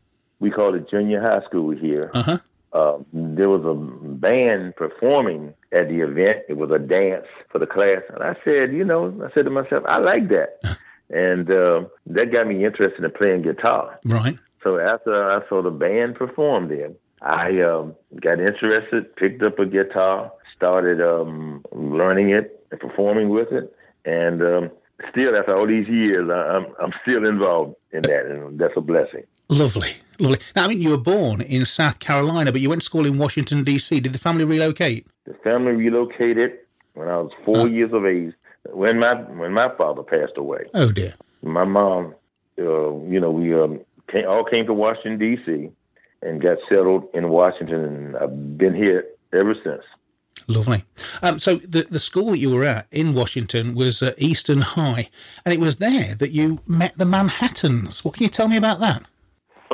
we 0.41 0.51
call 0.51 0.75
it 0.75 0.89
junior 0.91 1.21
high 1.21 1.43
school 1.47 1.71
here, 1.77 2.11
Uh-huh. 2.15 2.39
Uh, 2.75 2.99
there 3.13 3.49
was 3.49 3.65
a 3.65 3.75
band 3.75 4.75
performing 4.77 5.55
at 5.73 5.89
the 5.89 6.01
event. 6.01 6.41
It 6.49 6.57
was 6.57 6.71
a 6.73 6.79
dance 6.79 7.27
for 7.51 7.61
the 7.61 7.67
class. 7.67 8.03
And 8.09 8.23
I 8.23 8.35
said, 8.47 8.73
you 8.73 8.85
know, 8.85 9.15
I 9.25 9.33
said 9.33 9.45
to 9.45 9.51
myself, 9.51 9.85
I 9.87 9.99
like 9.99 10.29
that. 10.31 10.61
and 11.11 11.51
uh, 11.51 11.85
that 12.07 12.33
got 12.33 12.49
me 12.49 12.65
interested 12.65 13.05
in 13.05 13.11
playing 13.13 13.43
guitar. 13.43 13.99
Right. 14.05 14.37
So 14.65 14.81
after 14.81 15.25
I 15.25 15.49
saw 15.49 15.63
the 15.63 15.71
band 15.71 16.17
perform 16.17 16.69
there, 16.69 16.91
I 17.23 17.61
um, 17.63 17.95
got 18.21 18.41
interested, 18.41 19.15
picked 19.17 19.43
up 19.43 19.59
a 19.59 19.67
guitar, 19.67 20.33
started 20.57 21.01
um, 21.01 21.65
learning 21.73 22.31
it 22.31 22.67
and 22.71 22.81
performing 22.81 23.29
with 23.29 23.53
it, 23.53 23.75
and 24.05 24.43
um, 24.43 24.71
still 25.11 25.37
after 25.37 25.57
all 25.57 25.67
these 25.67 25.89
years, 25.89 26.29
I, 26.31 26.57
I'm 26.57 26.67
I'm 26.83 26.93
still 27.03 27.27
involved 27.27 27.77
in 27.93 28.03
that, 28.03 28.27
and 28.27 28.59
that's 28.59 28.75
a 28.77 28.81
blessing. 28.81 29.25
Lovely, 29.49 29.93
lovely. 30.19 30.39
Now, 30.57 30.65
I 30.65 30.69
mean, 30.69 30.81
you 30.81 30.91
were 30.91 30.97
born 30.97 31.41
in 31.41 31.65
South 31.65 31.99
Carolina, 31.99 32.51
but 32.53 32.61
you 32.61 32.69
went 32.69 32.81
to 32.83 32.85
school 32.85 33.07
in 33.07 33.19
Washington, 33.19 33.63
D.C. 33.65 34.01
Did 34.01 34.13
the 34.13 34.19
family 34.19 34.45
relocate? 34.45 35.07
The 35.27 35.35
family 35.45 35.73
relocated 35.73 36.59
when 36.95 37.09
I 37.09 37.19
was 37.19 37.31
four 37.45 37.69
years 37.69 37.93
of 37.93 38.07
age. 38.07 38.33
When 38.73 38.99
my 38.99 39.15
when 39.15 39.53
my 39.53 39.69
father 39.77 40.03
passed 40.03 40.39
away, 40.39 40.65
Oh, 40.73 40.91
dear. 40.91 41.15
my 41.43 41.65
mom, 41.65 42.15
uh, 42.59 42.63
you 42.63 43.21
know, 43.21 43.31
we 43.31 43.55
um, 43.55 43.81
came, 44.11 44.27
all 44.27 44.45
came 44.45 44.65
to 44.67 44.73
Washington 44.73 45.19
D.C. 45.19 45.71
and 46.23 46.41
got 46.41 46.57
settled 46.71 47.07
in 47.13 47.29
Washington, 47.29 47.85
and 47.85 48.17
I've 48.17 48.57
been 48.57 48.75
here 48.75 49.05
ever 49.35 49.55
since. 49.63 49.83
Lovely. 50.47 50.85
Um, 51.23 51.39
so 51.39 51.57
the 51.57 51.83
the 51.91 52.01
school 52.01 52.31
that 52.31 52.39
you 52.39 52.51
were 52.51 52.65
at 52.65 52.87
in 52.91 53.13
Washington 53.15 53.75
was 53.75 54.03
uh, 54.03 54.13
Eastern 54.17 54.63
High, 54.63 55.11
and 55.45 55.53
it 55.53 55.61
was 55.61 55.77
there 55.77 56.15
that 56.15 56.31
you 56.31 56.61
met 56.67 56.97
the 56.97 57.05
Manhattans. 57.07 58.03
What 58.05 58.15
can 58.15 58.23
you 58.23 58.29
tell 58.31 58.49
me 58.49 58.57
about 58.57 58.81
that? 58.81 59.03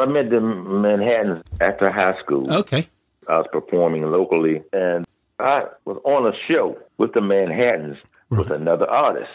I 0.00 0.06
met 0.06 0.30
the 0.30 0.40
Manhattans 0.40 1.44
after 1.60 1.90
high 1.90 2.18
school. 2.24 2.52
Okay. 2.52 2.88
I 3.28 3.38
was 3.38 3.46
performing 3.52 4.02
locally, 4.10 4.62
and 4.72 5.06
I 5.38 5.64
was 5.84 5.98
on 6.04 6.26
a 6.26 6.32
show 6.50 6.78
with 6.98 7.12
the 7.12 7.20
Manhattans 7.22 7.96
with 8.30 8.50
another 8.50 8.88
artist. 8.90 9.30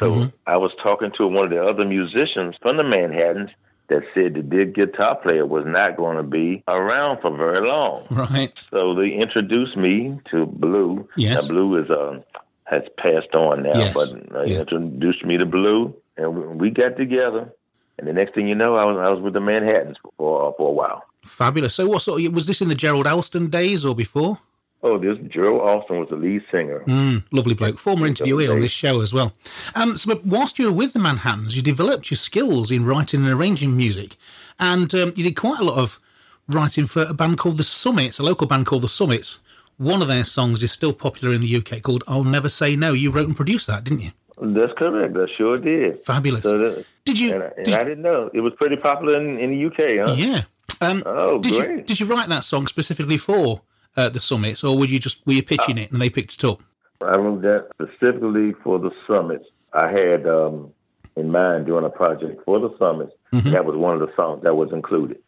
So 0.00 0.30
I 0.46 0.56
was 0.58 0.72
talking 0.82 1.10
to 1.18 1.26
one 1.26 1.44
of 1.46 1.50
the 1.50 1.62
other 1.62 1.86
musicians 1.86 2.54
from 2.60 2.76
the 2.76 2.84
Manhattans 2.84 3.50
that 3.88 4.02
said 4.14 4.34
the 4.34 4.42
big 4.42 4.74
guitar 4.74 5.16
player 5.16 5.46
was 5.46 5.64
not 5.66 5.96
going 5.96 6.16
to 6.16 6.22
be 6.22 6.62
around 6.68 7.20
for 7.22 7.34
very 7.36 7.66
long. 7.66 8.04
Right. 8.10 8.52
So 8.76 8.94
they 8.94 9.10
introduced 9.12 9.76
me 9.76 10.18
to 10.32 10.44
Blue. 10.46 11.08
Yes. 11.16 11.42
Now, 11.48 11.54
Blue 11.54 11.82
is 11.82 11.90
uh, 11.90 12.20
has 12.64 12.82
passed 12.98 13.34
on 13.34 13.62
now, 13.62 13.78
Yes. 13.78 13.94
but 13.94 14.36
uh, 14.36 14.44
he 14.44 14.56
introduced 14.56 15.24
me 15.24 15.38
to 15.38 15.46
Blue, 15.46 15.94
and 16.16 16.60
we 16.60 16.70
got 16.70 16.96
together. 16.96 17.52
And 17.98 18.06
the 18.06 18.12
next 18.12 18.34
thing 18.34 18.46
you 18.46 18.54
know, 18.54 18.76
I 18.76 18.84
was 18.84 18.96
I 18.98 19.10
was 19.10 19.22
with 19.22 19.32
the 19.32 19.40
Manhattans 19.40 19.96
for 20.16 20.54
for 20.56 20.68
a 20.68 20.72
while. 20.72 21.04
Fabulous. 21.24 21.74
So, 21.74 21.88
what 21.88 22.02
sort 22.02 22.22
of, 22.22 22.32
was 22.32 22.46
this 22.46 22.60
in 22.60 22.68
the 22.68 22.74
Gerald 22.74 23.06
Alston 23.06 23.48
days 23.48 23.84
or 23.84 23.94
before? 23.94 24.38
Oh, 24.82 24.98
this 24.98 25.18
Gerald 25.28 25.62
Alston 25.62 26.00
was 26.00 26.08
the 26.10 26.16
lead 26.16 26.44
singer. 26.50 26.84
Mm, 26.86 27.24
lovely 27.32 27.54
bloke. 27.54 27.78
Former 27.78 28.06
interviewee 28.06 28.52
on 28.52 28.60
this 28.60 28.70
show 28.70 29.00
as 29.00 29.12
well. 29.12 29.32
Um, 29.74 29.96
so, 29.96 30.14
but 30.14 30.24
whilst 30.24 30.58
you 30.58 30.66
were 30.66 30.72
with 30.72 30.92
the 30.92 30.98
Manhattans, 30.98 31.56
you 31.56 31.62
developed 31.62 32.10
your 32.10 32.18
skills 32.18 32.70
in 32.70 32.84
writing 32.84 33.24
and 33.24 33.32
arranging 33.32 33.76
music, 33.76 34.16
and 34.60 34.94
um, 34.94 35.12
you 35.16 35.24
did 35.24 35.36
quite 35.36 35.60
a 35.60 35.64
lot 35.64 35.78
of 35.78 35.98
writing 36.46 36.86
for 36.86 37.02
a 37.02 37.14
band 37.14 37.38
called 37.38 37.56
the 37.56 37.64
Summits, 37.64 38.18
a 38.18 38.22
local 38.22 38.46
band 38.46 38.66
called 38.66 38.82
the 38.82 38.88
Summits. 38.88 39.40
One 39.78 40.02
of 40.02 40.08
their 40.08 40.24
songs 40.24 40.62
is 40.62 40.72
still 40.72 40.92
popular 40.92 41.34
in 41.34 41.40
the 41.40 41.56
UK 41.56 41.82
called 41.82 42.04
"I'll 42.06 42.24
Never 42.24 42.48
Say 42.48 42.76
No." 42.76 42.92
You 42.92 43.10
wrote 43.10 43.26
and 43.26 43.36
produced 43.36 43.66
that, 43.66 43.84
didn't 43.84 44.02
you? 44.02 44.12
That's 44.40 44.72
correct. 44.76 45.16
I 45.16 45.26
sure 45.36 45.56
did. 45.56 46.00
Fabulous. 46.00 46.42
So 46.42 46.58
that, 46.58 46.86
Did 47.04 47.18
you? 47.18 47.32
And, 47.34 47.42
I, 47.42 47.52
and 47.56 47.74
I 47.74 47.84
didn't 47.84 48.02
know 48.02 48.30
it 48.34 48.40
was 48.40 48.52
pretty 48.58 48.76
popular 48.76 49.18
in, 49.18 49.38
in 49.38 49.50
the 49.50 49.66
UK, 49.66 50.06
huh? 50.06 50.14
Yeah. 50.16 50.42
Um, 50.80 51.02
oh, 51.06 51.38
did 51.38 51.52
great. 51.54 51.70
you 51.70 51.82
did 51.82 52.00
you 52.00 52.06
write 52.06 52.28
that 52.28 52.44
song 52.44 52.66
specifically 52.66 53.16
for 53.16 53.62
uh, 53.96 54.10
the 54.10 54.20
Summits, 54.20 54.62
or 54.62 54.76
were 54.76 54.84
you 54.84 54.98
just 54.98 55.26
were 55.26 55.32
you 55.32 55.42
pitching 55.42 55.78
it 55.78 55.90
and 55.90 56.02
they 56.02 56.10
picked 56.10 56.34
it 56.34 56.44
up? 56.44 56.60
I 57.02 57.16
wrote 57.16 57.42
that 57.42 57.68
specifically 57.74 58.52
for 58.62 58.78
the 58.78 58.90
summits. 59.06 59.46
I 59.72 59.90
had 59.90 60.26
um, 60.26 60.72
in 61.16 61.30
mind 61.30 61.66
doing 61.66 61.84
a 61.84 61.90
project 61.90 62.42
for 62.44 62.60
the 62.60 62.76
Summits. 62.78 63.12
Mm-hmm. 63.32 63.50
That 63.50 63.64
was 63.64 63.76
one 63.76 63.94
of 63.94 64.00
the 64.00 64.14
songs 64.16 64.42
that 64.42 64.54
was 64.54 64.70
included. 64.72 65.18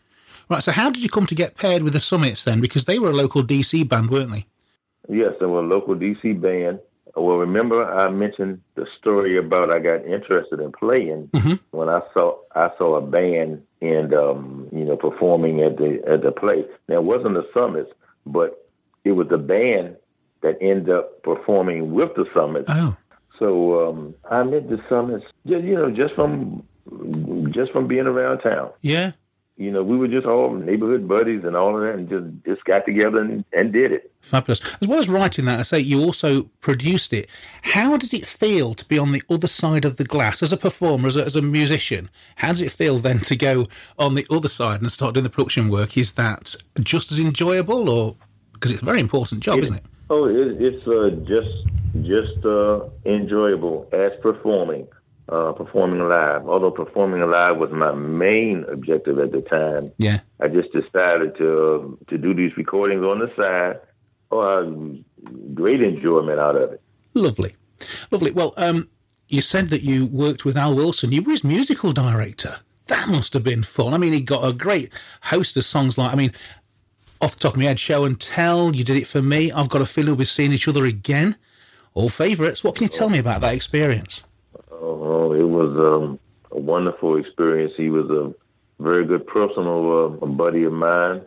Right. 0.48 0.62
So 0.62 0.72
how 0.72 0.90
did 0.90 1.02
you 1.02 1.08
come 1.08 1.26
to 1.26 1.34
get 1.34 1.56
paired 1.56 1.82
with 1.82 1.92
the 1.94 2.00
Summits 2.00 2.44
then? 2.44 2.60
Because 2.60 2.84
they 2.84 2.98
were 2.98 3.10
a 3.10 3.14
local 3.14 3.42
DC 3.42 3.88
band, 3.88 4.10
weren't 4.10 4.30
they? 4.30 4.46
Yes, 5.08 5.32
they 5.40 5.46
were 5.46 5.60
a 5.60 5.66
local 5.66 5.94
DC 5.94 6.40
band. 6.40 6.80
Well, 7.20 7.36
remember 7.36 7.84
I 7.84 8.10
mentioned 8.10 8.60
the 8.74 8.86
story 8.98 9.38
about 9.38 9.74
I 9.74 9.78
got 9.78 10.04
interested 10.04 10.60
in 10.60 10.72
playing 10.72 11.30
when 11.70 11.88
I 11.88 12.00
saw 12.14 12.38
I 12.54 12.70
saw 12.78 12.96
a 12.96 13.00
band 13.00 13.62
and 13.80 14.14
um, 14.14 14.68
you 14.72 14.84
know 14.84 14.96
performing 14.96 15.60
at 15.62 15.76
the 15.76 16.02
at 16.06 16.22
the 16.22 16.32
place. 16.32 16.66
Now 16.88 16.96
it 16.96 17.04
wasn't 17.04 17.34
the 17.34 17.46
Summits, 17.56 17.90
but 18.26 18.68
it 19.04 19.12
was 19.12 19.28
the 19.28 19.38
band 19.38 19.96
that 20.42 20.56
ended 20.60 20.90
up 20.90 21.22
performing 21.22 21.92
with 21.92 22.14
the 22.14 22.26
Summits. 22.34 22.66
Oh. 22.68 22.96
So 23.38 23.88
um, 23.88 24.14
I 24.30 24.42
met 24.42 24.68
the 24.68 24.80
Summits, 24.88 25.24
just, 25.46 25.64
you 25.64 25.74
know, 25.74 25.90
just 25.90 26.14
from 26.14 26.64
just 27.50 27.72
from 27.72 27.86
being 27.86 28.06
around 28.06 28.40
town. 28.40 28.70
Yeah. 28.82 29.12
You 29.58 29.72
know, 29.72 29.82
we 29.82 29.96
were 29.96 30.06
just 30.06 30.24
all 30.24 30.54
neighborhood 30.54 31.08
buddies 31.08 31.42
and 31.42 31.56
all 31.56 31.74
of 31.74 31.82
that, 31.82 31.94
and 31.96 32.08
just 32.08 32.26
just 32.46 32.64
got 32.64 32.86
together 32.86 33.18
and, 33.18 33.44
and 33.52 33.72
did 33.72 33.90
it. 33.90 34.12
Fabulous. 34.20 34.60
As 34.80 34.86
well 34.86 35.00
as 35.00 35.08
writing 35.08 35.46
that, 35.46 35.58
I 35.58 35.62
say 35.62 35.80
you 35.80 36.00
also 36.00 36.44
produced 36.60 37.12
it. 37.12 37.28
How 37.62 37.96
did 37.96 38.14
it 38.14 38.24
feel 38.24 38.74
to 38.74 38.84
be 38.84 39.00
on 39.00 39.10
the 39.10 39.22
other 39.28 39.48
side 39.48 39.84
of 39.84 39.96
the 39.96 40.04
glass 40.04 40.44
as 40.44 40.52
a 40.52 40.56
performer, 40.56 41.08
as 41.08 41.16
a, 41.16 41.24
as 41.24 41.34
a 41.34 41.42
musician? 41.42 42.08
How 42.36 42.48
does 42.48 42.60
it 42.60 42.70
feel 42.70 43.00
then 43.00 43.18
to 43.18 43.34
go 43.34 43.66
on 43.98 44.14
the 44.14 44.26
other 44.30 44.46
side 44.46 44.80
and 44.80 44.92
start 44.92 45.14
doing 45.14 45.24
the 45.24 45.30
production 45.30 45.68
work? 45.68 45.98
Is 45.98 46.12
that 46.12 46.54
just 46.80 47.10
as 47.10 47.18
enjoyable, 47.18 47.88
or 47.88 48.14
because 48.52 48.70
it's 48.70 48.82
a 48.82 48.84
very 48.84 49.00
important 49.00 49.40
job, 49.40 49.58
isn't 49.58 49.76
it? 49.76 49.84
Oh, 50.08 50.26
it, 50.26 50.62
it's 50.62 50.86
uh, 50.86 51.10
just 51.26 52.06
just 52.06 52.44
uh, 52.46 52.84
enjoyable 53.06 53.88
as 53.92 54.12
performing, 54.22 54.86
uh, 55.28 55.52
performing 55.52 56.08
live. 56.08 56.48
Although 56.48 56.70
performing 56.70 57.28
live 57.28 57.56
was 57.58 57.70
my 57.70 57.92
main 57.92 58.64
objective 58.68 59.18
at 59.18 59.32
the 59.32 59.42
time. 59.42 59.92
Yeah. 59.98 60.20
I 60.40 60.48
just 60.48 60.72
decided 60.72 61.36
to 61.38 61.98
to 62.08 62.18
do 62.18 62.34
these 62.34 62.56
recordings 62.56 63.04
on 63.04 63.18
the 63.18 63.30
side. 63.36 63.80
Oh, 64.30 64.40
I 64.40 65.02
great 65.54 65.82
enjoyment 65.82 66.38
out 66.38 66.56
of 66.56 66.72
it. 66.72 66.80
Lovely, 67.14 67.54
lovely. 68.10 68.30
Well, 68.30 68.54
um, 68.56 68.88
you 69.28 69.42
said 69.42 69.70
that 69.70 69.82
you 69.82 70.06
worked 70.06 70.44
with 70.44 70.56
Al 70.56 70.74
Wilson. 70.74 71.12
You 71.12 71.22
were 71.22 71.32
his 71.32 71.44
musical 71.44 71.92
director. 71.92 72.58
That 72.86 73.08
must 73.08 73.34
have 73.34 73.44
been 73.44 73.62
fun. 73.62 73.92
I 73.92 73.98
mean, 73.98 74.12
he 74.12 74.20
got 74.20 74.48
a 74.48 74.52
great 74.52 74.90
host 75.24 75.56
of 75.56 75.64
songs 75.64 75.98
like, 75.98 76.12
I 76.12 76.16
mean, 76.16 76.32
off 77.20 77.34
the 77.34 77.40
top 77.40 77.52
of 77.52 77.58
my 77.58 77.66
head, 77.66 77.78
Show 77.78 78.04
and 78.04 78.18
Tell. 78.18 78.74
You 78.74 78.84
did 78.84 78.96
it 78.96 79.06
for 79.06 79.20
me. 79.20 79.52
I've 79.52 79.68
got 79.68 79.82
a 79.82 79.86
feeling 79.86 80.16
we're 80.16 80.24
seeing 80.24 80.52
each 80.52 80.68
other 80.68 80.86
again. 80.86 81.36
All 81.92 82.08
favourites. 82.08 82.64
What 82.64 82.76
can 82.76 82.84
you 82.84 82.88
tell 82.88 83.10
me 83.10 83.18
about 83.18 83.40
that 83.42 83.54
experience? 83.54 84.22
Oh, 84.80 85.32
it 85.32 85.42
was 85.42 85.76
um, 85.76 86.18
a 86.52 86.58
wonderful 86.58 87.16
experience. 87.18 87.72
He 87.76 87.90
was 87.90 88.08
a 88.10 88.32
very 88.82 89.04
good 89.06 89.26
personal 89.26 90.18
uh, 90.22 90.26
buddy 90.26 90.64
of 90.64 90.72
mine. 90.72 91.22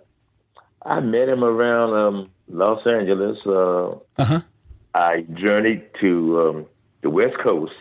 I 0.85 0.99
met 1.01 1.27
him 1.29 1.43
around 1.43 1.93
um, 1.93 2.29
Los 2.47 2.85
Angeles. 2.87 3.45
Uh, 3.45 3.97
Uh 4.17 4.25
huh. 4.25 4.41
I 4.93 5.21
journeyed 5.33 5.83
to 6.01 6.41
um, 6.41 6.65
the 7.01 7.09
West 7.09 7.37
Coast. 7.43 7.73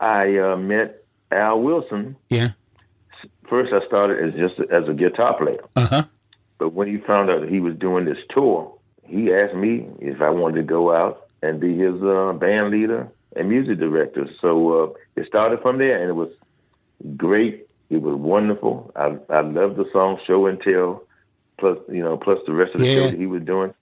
I 0.00 0.38
uh, 0.38 0.56
met 0.56 1.04
Al 1.30 1.60
Wilson. 1.60 2.16
Yeah. 2.30 2.50
First, 3.48 3.72
I 3.72 3.84
started 3.86 4.22
as 4.26 4.34
just 4.38 4.60
as 4.70 4.88
a 4.88 4.94
guitar 4.94 5.36
player, 5.36 5.62
Uh 5.76 5.86
huh. 5.86 6.04
but 6.58 6.72
when 6.72 6.88
he 6.88 6.98
found 6.98 7.30
out 7.30 7.40
that 7.40 7.50
he 7.50 7.60
was 7.60 7.74
doing 7.76 8.04
this 8.04 8.16
tour, 8.34 8.74
he 9.06 9.32
asked 9.34 9.54
me 9.56 9.88
if 9.98 10.22
I 10.22 10.30
wanted 10.30 10.56
to 10.56 10.62
go 10.62 10.94
out 10.94 11.26
and 11.42 11.58
be 11.60 11.76
his 11.76 12.00
uh, 12.02 12.32
band 12.34 12.70
leader 12.70 13.08
and 13.36 13.48
music 13.48 13.78
director. 13.78 14.28
So 14.40 14.50
uh, 14.84 14.92
it 15.16 15.26
started 15.26 15.60
from 15.62 15.78
there, 15.78 16.00
and 16.00 16.08
it 16.10 16.14
was 16.14 16.30
great. 17.16 17.66
It 17.88 18.02
was 18.02 18.14
wonderful. 18.16 18.92
I 18.96 19.16
I 19.28 19.40
loved 19.40 19.76
the 19.76 19.88
song 19.92 20.18
"Show 20.26 20.46
and 20.46 20.60
Tell," 20.60 21.02
plus 21.58 21.78
you 21.88 22.02
know, 22.02 22.16
plus 22.16 22.38
the 22.46 22.52
rest 22.52 22.74
of 22.74 22.80
the 22.80 22.86
Yeah. 22.86 22.94
show 22.94 23.10
that 23.10 23.18
he 23.18 23.26
was 23.26 23.42
doing. 23.42 23.74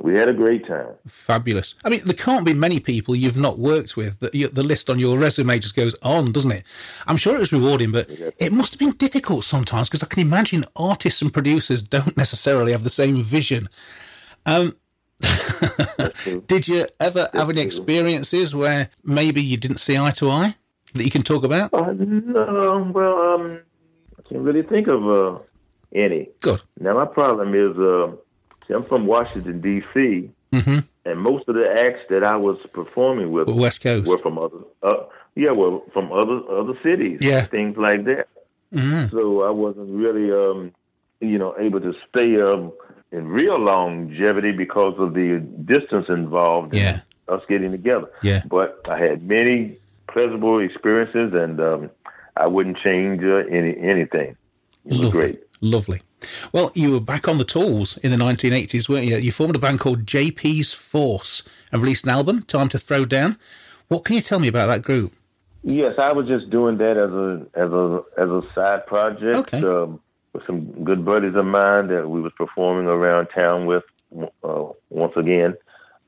We 0.00 0.16
had 0.16 0.28
a 0.28 0.32
great 0.32 0.64
time. 0.64 0.90
Fabulous. 1.08 1.74
I 1.84 1.88
mean, 1.88 2.02
there 2.04 2.14
can't 2.14 2.46
be 2.46 2.54
many 2.54 2.78
people 2.78 3.16
you've 3.16 3.36
not 3.36 3.58
worked 3.58 3.96
with. 3.96 4.20
That 4.20 4.30
the 4.30 4.62
list 4.62 4.88
on 4.88 5.00
your 5.00 5.18
resume 5.18 5.58
just 5.58 5.74
goes 5.74 5.96
on, 6.02 6.30
doesn't 6.30 6.52
it? 6.52 6.62
I'm 7.08 7.16
sure 7.16 7.34
it 7.34 7.40
was 7.40 7.52
rewarding, 7.52 7.90
but 7.90 8.08
it 8.38 8.52
must 8.52 8.72
have 8.74 8.78
been 8.78 8.92
difficult 8.92 9.44
sometimes 9.44 9.88
because 9.88 10.04
I 10.04 10.06
can 10.06 10.22
imagine 10.22 10.64
artists 10.76 11.20
and 11.20 11.32
producers 11.32 11.82
don't 11.82 12.16
necessarily 12.16 12.70
have 12.70 12.84
the 12.84 12.90
same 12.90 13.16
vision. 13.16 13.68
Um, 14.46 14.76
did 16.46 16.68
you 16.68 16.86
ever 17.00 17.28
have 17.32 17.50
any 17.50 17.60
experiences 17.62 18.54
where 18.54 18.88
maybe 19.04 19.42
you 19.42 19.56
didn't 19.56 19.78
see 19.78 19.98
eye 19.98 20.10
to 20.12 20.30
eye 20.30 20.54
that 20.94 21.04
you 21.04 21.10
can 21.10 21.22
talk 21.22 21.44
about? 21.44 21.72
Uh, 21.72 21.92
no, 21.92 22.90
well, 22.94 23.34
um, 23.34 23.60
I 24.18 24.22
can't 24.28 24.42
really 24.42 24.62
think 24.62 24.86
of 24.88 25.08
uh, 25.08 25.38
any. 25.94 26.28
Good. 26.40 26.60
Now 26.80 26.94
my 26.94 27.06
problem 27.06 27.54
is, 27.54 27.76
uh, 27.78 28.12
see, 28.66 28.74
I'm 28.74 28.84
from 28.84 29.06
Washington 29.06 29.60
D.C. 29.60 30.30
Mm-hmm. 30.52 30.78
and 31.04 31.20
most 31.20 31.46
of 31.48 31.56
the 31.56 31.68
acts 31.70 32.00
that 32.08 32.24
I 32.24 32.36
was 32.36 32.56
performing 32.72 33.32
with 33.32 33.48
West 33.50 33.82
Coast. 33.82 34.06
were 34.06 34.16
from 34.16 34.38
other, 34.38 34.56
uh, 34.82 35.04
yeah, 35.34 35.50
were 35.50 35.80
from 35.92 36.10
other 36.10 36.40
other 36.50 36.72
cities, 36.82 37.18
Yeah. 37.20 37.42
things 37.42 37.76
like 37.76 38.04
that. 38.04 38.28
Mhm. 38.74 39.10
So 39.10 39.42
I 39.42 39.50
wasn't 39.50 39.90
really, 39.90 40.32
um, 40.32 40.72
you 41.20 41.38
know, 41.38 41.54
able 41.58 41.80
to 41.80 41.92
stay 42.08 42.40
um, 42.40 42.72
in 43.12 43.26
real 43.28 43.58
longevity 43.58 44.52
because 44.52 44.94
of 44.98 45.14
the 45.14 45.38
distance 45.64 46.06
involved 46.08 46.74
in 46.74 46.80
Yeah. 46.80 47.00
us 47.28 47.42
getting 47.48 47.70
together. 47.72 48.08
Yeah. 48.22 48.42
But 48.46 48.80
I 48.88 48.98
had 48.98 49.22
many 49.26 49.78
pleasurable 50.08 50.60
experiences, 50.60 51.32
and 51.34 51.60
um, 51.60 51.90
I 52.36 52.46
wouldn't 52.46 52.78
change 52.78 53.22
uh, 53.22 53.36
any 53.50 53.76
anything. 53.78 54.36
It 54.84 54.90
was 54.90 55.00
Lovely. 55.00 55.20
great. 55.20 55.42
Lovely. 55.60 56.00
Well, 56.52 56.70
you 56.74 56.92
were 56.92 57.00
back 57.00 57.28
on 57.28 57.38
the 57.38 57.44
tools 57.44 57.96
in 57.98 58.10
the 58.10 58.16
1980s, 58.16 58.88
weren't 58.88 59.06
you? 59.06 59.16
You 59.16 59.32
formed 59.32 59.56
a 59.56 59.58
band 59.58 59.80
called 59.80 60.04
JP's 60.06 60.72
Force 60.72 61.48
and 61.72 61.82
released 61.82 62.04
an 62.04 62.10
album, 62.10 62.42
Time 62.42 62.68
to 62.70 62.78
Throw 62.78 63.04
Down. 63.04 63.36
What 63.88 64.04
can 64.04 64.14
you 64.16 64.20
tell 64.20 64.38
me 64.40 64.48
about 64.48 64.66
that 64.68 64.82
group? 64.82 65.12
Yes, 65.62 65.94
I 65.98 66.12
was 66.12 66.26
just 66.26 66.50
doing 66.50 66.78
that 66.78 66.96
as 66.96 67.10
a 67.10 67.46
as 67.54 67.70
a 67.72 68.02
as 68.16 68.28
a 68.30 68.52
side 68.54 68.86
project 68.86 69.36
Okay. 69.52 69.62
um, 69.66 70.00
with 70.32 70.46
some 70.46 70.84
good 70.84 71.04
buddies 71.04 71.34
of 71.34 71.44
mine 71.44 71.88
that 71.88 72.08
we 72.08 72.20
was 72.20 72.32
performing 72.36 72.86
around 72.86 73.28
town 73.28 73.66
with. 73.66 73.84
Uh, 74.42 74.64
once 74.90 75.12
again, 75.16 75.54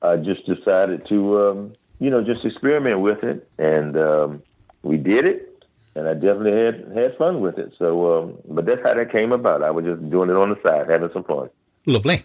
I 0.02 0.16
just 0.16 0.46
decided 0.46 1.06
to 1.08 1.40
um, 1.40 1.72
you 1.98 2.10
know 2.10 2.22
just 2.22 2.44
experiment 2.44 3.00
with 3.00 3.22
it, 3.24 3.48
and 3.58 3.96
um, 3.96 4.42
we 4.82 4.96
did 4.96 5.26
it. 5.28 5.46
And 5.96 6.08
I 6.08 6.14
definitely 6.14 6.64
had 6.64 6.92
had 6.96 7.16
fun 7.18 7.40
with 7.40 7.58
it. 7.58 7.74
So, 7.78 8.18
um, 8.18 8.38
but 8.48 8.64
that's 8.64 8.80
how 8.82 8.94
that 8.94 9.10
came 9.10 9.32
about. 9.32 9.62
I 9.62 9.70
was 9.70 9.84
just 9.84 10.08
doing 10.08 10.30
it 10.30 10.36
on 10.36 10.50
the 10.50 10.58
side, 10.66 10.88
having 10.88 11.10
some 11.12 11.24
fun. 11.24 11.50
Lovely. 11.84 12.22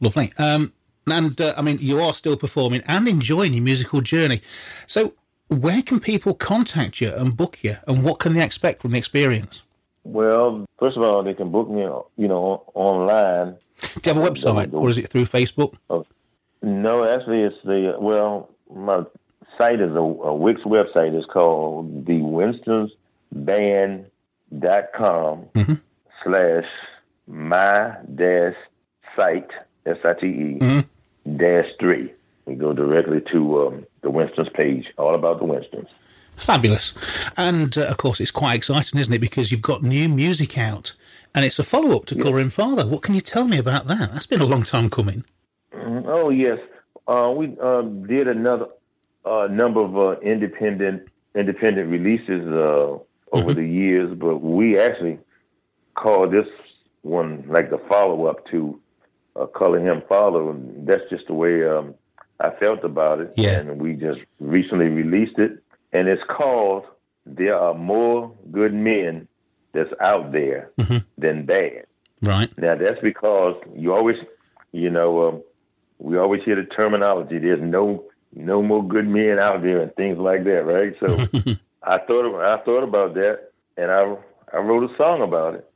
Lovely. 0.00 0.32
Um, 0.38 0.72
and 1.06 1.40
uh, 1.40 1.54
I 1.56 1.62
mean, 1.62 1.78
you 1.80 2.00
are 2.00 2.14
still 2.14 2.36
performing 2.36 2.82
and 2.86 3.06
enjoying 3.08 3.54
your 3.54 3.62
musical 3.62 4.00
journey. 4.00 4.40
So, 4.86 5.14
where 5.48 5.82
can 5.82 6.00
people 6.00 6.34
contact 6.34 7.00
you 7.00 7.12
and 7.14 7.36
book 7.36 7.62
you, 7.62 7.76
and 7.86 8.02
what 8.02 8.18
can 8.18 8.34
they 8.34 8.44
expect 8.44 8.82
from 8.82 8.92
the 8.92 8.98
experience? 8.98 9.62
Well, 10.12 10.64
first 10.78 10.96
of 10.96 11.02
all, 11.02 11.22
they 11.22 11.34
can 11.34 11.50
book 11.50 11.68
me, 11.68 11.82
you 12.16 12.28
know, 12.28 12.62
online. 12.74 13.56
Do 14.02 14.10
you 14.10 14.14
have 14.14 14.22
a 14.24 14.30
website, 14.30 14.72
or 14.72 14.88
is 14.88 14.98
it 14.98 15.08
through 15.08 15.24
Facebook? 15.24 15.74
No, 16.62 17.04
actually, 17.04 17.42
it's 17.42 17.56
the 17.64 17.96
well, 17.98 18.48
my 18.74 19.04
site 19.58 19.80
is 19.80 19.90
a, 19.92 19.98
a 19.98 20.34
Wix 20.34 20.62
website. 20.62 21.12
It's 21.14 21.26
called 21.26 22.06
the 22.06 22.20
WinstonsBand.com 24.52 25.44
Mhm. 25.54 25.80
slash 26.24 26.64
my 27.26 27.96
dash 28.14 28.54
site 29.16 29.50
S 29.84 29.96
I 30.04 30.12
T 30.14 30.26
E 30.26 30.58
Mm-hmm. 30.60 31.36
dash 31.36 31.66
three. 31.80 32.12
We 32.46 32.54
go 32.54 32.72
directly 32.72 33.20
to 33.32 33.66
um, 33.66 33.86
the 34.02 34.10
Winstons 34.10 34.48
page, 34.54 34.86
all 34.98 35.14
about 35.14 35.38
the 35.40 35.44
Winstons. 35.46 35.88
Fabulous. 36.36 36.94
And 37.36 37.76
uh, 37.76 37.86
of 37.86 37.96
course, 37.96 38.20
it's 38.20 38.30
quite 38.30 38.54
exciting, 38.56 39.00
isn't 39.00 39.12
it? 39.12 39.20
Because 39.20 39.50
you've 39.50 39.62
got 39.62 39.82
new 39.82 40.08
music 40.08 40.56
out 40.58 40.94
and 41.34 41.44
it's 41.44 41.58
a 41.58 41.64
follow 41.64 41.96
up 41.96 42.06
to 42.06 42.14
Color 42.14 42.38
Him 42.40 42.50
Father. 42.50 42.86
What 42.86 43.02
can 43.02 43.14
you 43.14 43.20
tell 43.20 43.46
me 43.46 43.58
about 43.58 43.86
that? 43.86 44.10
That's 44.12 44.26
been 44.26 44.40
a 44.40 44.46
long 44.46 44.62
time 44.62 44.88
coming. 44.88 45.24
Mhm. 45.74 46.04
Oh 46.06 46.30
yes, 46.30 46.58
uh, 47.06 47.32
we 47.36 47.54
uh, 47.60 47.82
did 47.82 48.26
another 48.28 48.66
uh, 49.24 49.46
number 49.50 49.80
of 49.80 49.96
uh, 49.96 50.18
independent 50.20 51.08
independent 51.34 51.90
releases 51.90 52.46
uh, 52.46 52.96
over 53.32 53.52
the 53.52 53.66
years, 53.66 54.14
but 54.16 54.38
we 54.38 54.78
actually 54.78 55.18
called 55.94 56.32
this 56.32 56.48
one 57.02 57.44
like 57.48 57.68
the 57.70 57.78
follow 57.88 58.26
up 58.26 58.46
to 58.46 58.80
uh, 59.36 59.46
"Color 59.46 59.80
Him 59.80 60.02
Father." 60.08 60.48
And 60.50 60.86
that's 60.86 61.08
just 61.10 61.26
the 61.26 61.34
way 61.34 61.68
um, 61.68 61.94
I 62.40 62.50
felt 62.50 62.82
about 62.82 63.20
it. 63.20 63.34
Yeah. 63.36 63.58
and 63.60 63.78
we 63.78 63.92
just 63.94 64.20
recently 64.40 64.88
released 64.88 65.38
it, 65.38 65.62
and 65.92 66.08
it's 66.08 66.22
called 66.28 66.84
"There 67.24 67.56
Are 67.56 67.74
More 67.74 68.32
Good 68.50 68.74
Men 68.74 69.28
That's 69.72 69.90
Out 70.00 70.32
There 70.32 70.70
Than 71.18 71.46
Bad." 71.46 71.86
Right. 72.22 72.50
Now 72.58 72.76
that's 72.76 73.00
because 73.00 73.56
you 73.74 73.94
always, 73.94 74.16
you 74.72 74.90
know, 74.90 75.28
um, 75.28 75.42
we 75.98 76.18
always 76.18 76.42
hear 76.44 76.56
the 76.56 76.64
terminology. 76.64 77.38
There's 77.38 77.60
no 77.60 78.04
no 78.34 78.62
more 78.62 78.86
good 78.86 79.06
men 79.06 79.38
out 79.40 79.62
there 79.62 79.80
and 79.80 79.94
things 79.94 80.18
like 80.18 80.44
that, 80.44 80.64
right? 80.64 80.94
So 81.00 81.06
I 81.82 81.98
thought 81.98 82.42
I 82.42 82.56
thought 82.64 82.82
about 82.82 83.14
that, 83.14 83.50
and 83.76 83.90
I 83.90 84.16
I 84.52 84.58
wrote 84.58 84.90
a 84.90 84.96
song 84.96 85.22
about 85.22 85.54
it, 85.54 85.70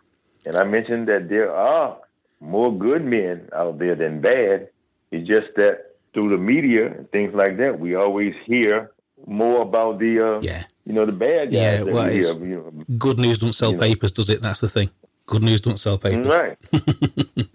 and 0.46 0.56
I 0.56 0.64
mentioned 0.64 1.08
that 1.08 1.28
there 1.28 1.54
are 1.54 1.98
more 2.40 2.76
good 2.76 3.04
men 3.04 3.48
out 3.54 3.78
there 3.78 3.94
than 3.94 4.20
bad. 4.20 4.68
It's 5.10 5.26
just 5.26 5.48
that 5.56 5.96
through 6.12 6.30
the 6.30 6.38
media 6.38 6.86
and 6.86 7.10
things 7.10 7.34
like 7.34 7.58
that, 7.58 7.78
we 7.78 7.94
always 7.94 8.34
hear 8.46 8.90
more 9.26 9.62
about 9.62 9.98
the 9.98 10.20
uh, 10.36 10.40
Yeah. 10.40 10.64
you 10.84 10.92
know 10.92 11.06
the 11.06 11.12
bad 11.12 11.50
guys. 11.50 11.52
Yeah, 11.52 11.82
well, 11.82 12.06
we 12.06 12.12
hear, 12.14 12.46
you 12.46 12.72
know. 12.88 12.96
Good 12.98 13.18
news 13.18 13.38
don't 13.38 13.52
sell 13.54 13.70
You 13.72 13.76
know. 13.76 13.82
papers, 13.88 14.12
does 14.12 14.28
it? 14.30 14.40
That's 14.42 14.60
the 14.60 14.68
thing. 14.68 14.90
Good 15.26 15.42
news 15.42 15.60
don't 15.60 15.78
sell 15.78 15.96
papers. 15.96 16.26
Right. 16.26 16.58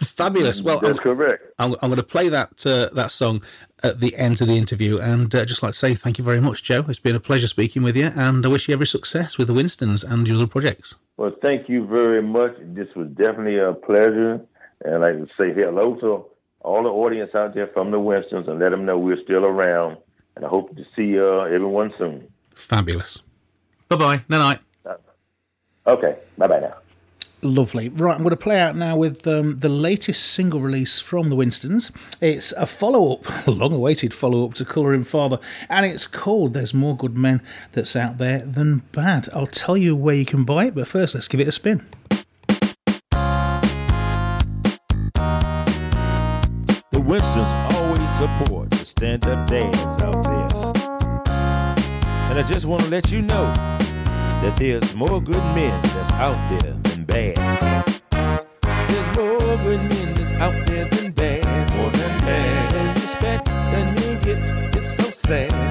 Fabulous. 0.00 0.62
Well, 0.62 0.80
That's 0.80 0.98
I'm, 0.98 1.02
correct. 1.02 1.42
I'm, 1.58 1.72
I'm 1.80 1.90
going 1.90 1.96
to 1.96 2.02
play 2.02 2.28
that 2.28 2.66
uh, 2.66 2.88
that 2.94 3.10
song 3.12 3.42
at 3.82 4.00
the 4.00 4.16
end 4.16 4.40
of 4.40 4.48
the 4.48 4.56
interview, 4.56 4.98
and 4.98 5.32
uh, 5.34 5.44
just 5.44 5.62
like 5.62 5.72
to 5.72 5.78
say 5.78 5.94
thank 5.94 6.18
you 6.18 6.24
very 6.24 6.40
much, 6.40 6.62
Joe. 6.62 6.84
It's 6.88 6.98
been 6.98 7.14
a 7.16 7.20
pleasure 7.20 7.46
speaking 7.48 7.82
with 7.82 7.96
you, 7.96 8.10
and 8.16 8.44
I 8.44 8.48
wish 8.48 8.68
you 8.68 8.74
every 8.74 8.86
success 8.86 9.38
with 9.38 9.46
the 9.46 9.54
Winstons 9.54 10.02
and 10.02 10.26
your 10.26 10.36
other 10.38 10.46
projects. 10.46 10.94
Well, 11.16 11.32
thank 11.42 11.68
you 11.68 11.86
very 11.86 12.22
much. 12.22 12.54
This 12.60 12.88
was 12.96 13.08
definitely 13.08 13.58
a 13.58 13.74
pleasure, 13.74 14.40
and 14.84 15.04
I'd 15.04 15.16
like 15.20 15.28
to 15.28 15.34
say 15.38 15.52
hello 15.54 15.94
to 16.00 16.24
all 16.62 16.82
the 16.82 16.90
audience 16.90 17.30
out 17.34 17.54
there 17.54 17.68
from 17.68 17.90
the 17.90 18.00
Winstons, 18.00 18.48
and 18.48 18.58
let 18.58 18.70
them 18.70 18.84
know 18.84 18.98
we're 18.98 19.22
still 19.22 19.46
around. 19.46 19.98
And 20.40 20.46
I 20.46 20.48
hope 20.48 20.74
to 20.74 20.86
see 20.96 21.20
uh, 21.20 21.42
everyone 21.42 21.92
soon. 21.98 22.26
Fabulous. 22.54 23.22
Bye 23.90 23.96
bye. 23.96 24.24
Night 24.26 24.38
night. 24.38 24.60
Okay, 25.86 26.16
bye 26.38 26.46
bye 26.46 26.60
now. 26.60 26.76
Lovely. 27.42 27.90
Right, 27.90 28.14
I'm 28.14 28.22
going 28.22 28.30
to 28.30 28.36
play 28.36 28.58
out 28.58 28.74
now 28.74 28.96
with 28.96 29.26
um, 29.26 29.58
the 29.58 29.68
latest 29.68 30.22
single 30.32 30.60
release 30.60 30.98
from 30.98 31.28
the 31.28 31.36
Winstons. 31.36 31.90
It's 32.22 32.52
a 32.52 32.66
follow 32.66 33.12
up, 33.12 33.46
a 33.46 33.50
long 33.50 33.74
awaited 33.74 34.14
follow 34.14 34.46
up 34.46 34.54
to 34.54 34.64
Color 34.64 34.94
Him 34.94 35.04
Father, 35.04 35.38
and 35.68 35.84
it's 35.84 36.06
called 36.06 36.54
There's 36.54 36.72
More 36.72 36.96
Good 36.96 37.18
Men 37.18 37.42
That's 37.72 37.94
Out 37.94 38.16
There 38.16 38.38
Than 38.38 38.78
Bad. 38.92 39.28
I'll 39.34 39.46
tell 39.46 39.76
you 39.76 39.94
where 39.94 40.14
you 40.14 40.24
can 40.24 40.44
buy 40.44 40.68
it, 40.68 40.74
but 40.74 40.88
first 40.88 41.14
let's 41.14 41.28
give 41.28 41.40
it 41.40 41.48
a 41.48 41.52
spin. 41.52 41.86
The 46.92 47.00
Winstons 47.00 47.46
always 47.46 47.69
support 48.20 48.68
the 48.68 48.84
stand 48.84 49.24
up 49.24 49.48
dads 49.48 50.02
out 50.02 50.22
there. 50.24 50.72
And 52.28 52.38
I 52.38 52.42
just 52.46 52.66
want 52.66 52.82
to 52.82 52.90
let 52.90 53.10
you 53.10 53.22
know 53.22 53.46
that 54.42 54.54
there's 54.58 54.94
more 54.94 55.22
good 55.22 55.42
men 55.54 55.80
that's 55.94 56.12
out 56.12 56.36
there 56.50 56.74
than 56.82 57.04
bad. 57.04 57.36
There's 58.90 59.16
more 59.16 59.56
good 59.64 59.80
men 59.88 60.12
that's 60.12 60.32
out 60.34 60.66
there 60.66 60.84
than 60.84 61.12
bad, 61.12 61.72
more 61.76 61.90
than 61.92 62.18
bad. 62.20 63.00
Respect 63.00 63.46
that 63.46 63.98
men 63.98 64.18
get 64.18 64.76
is 64.76 64.96
so 64.96 65.04
sad. 65.04 65.69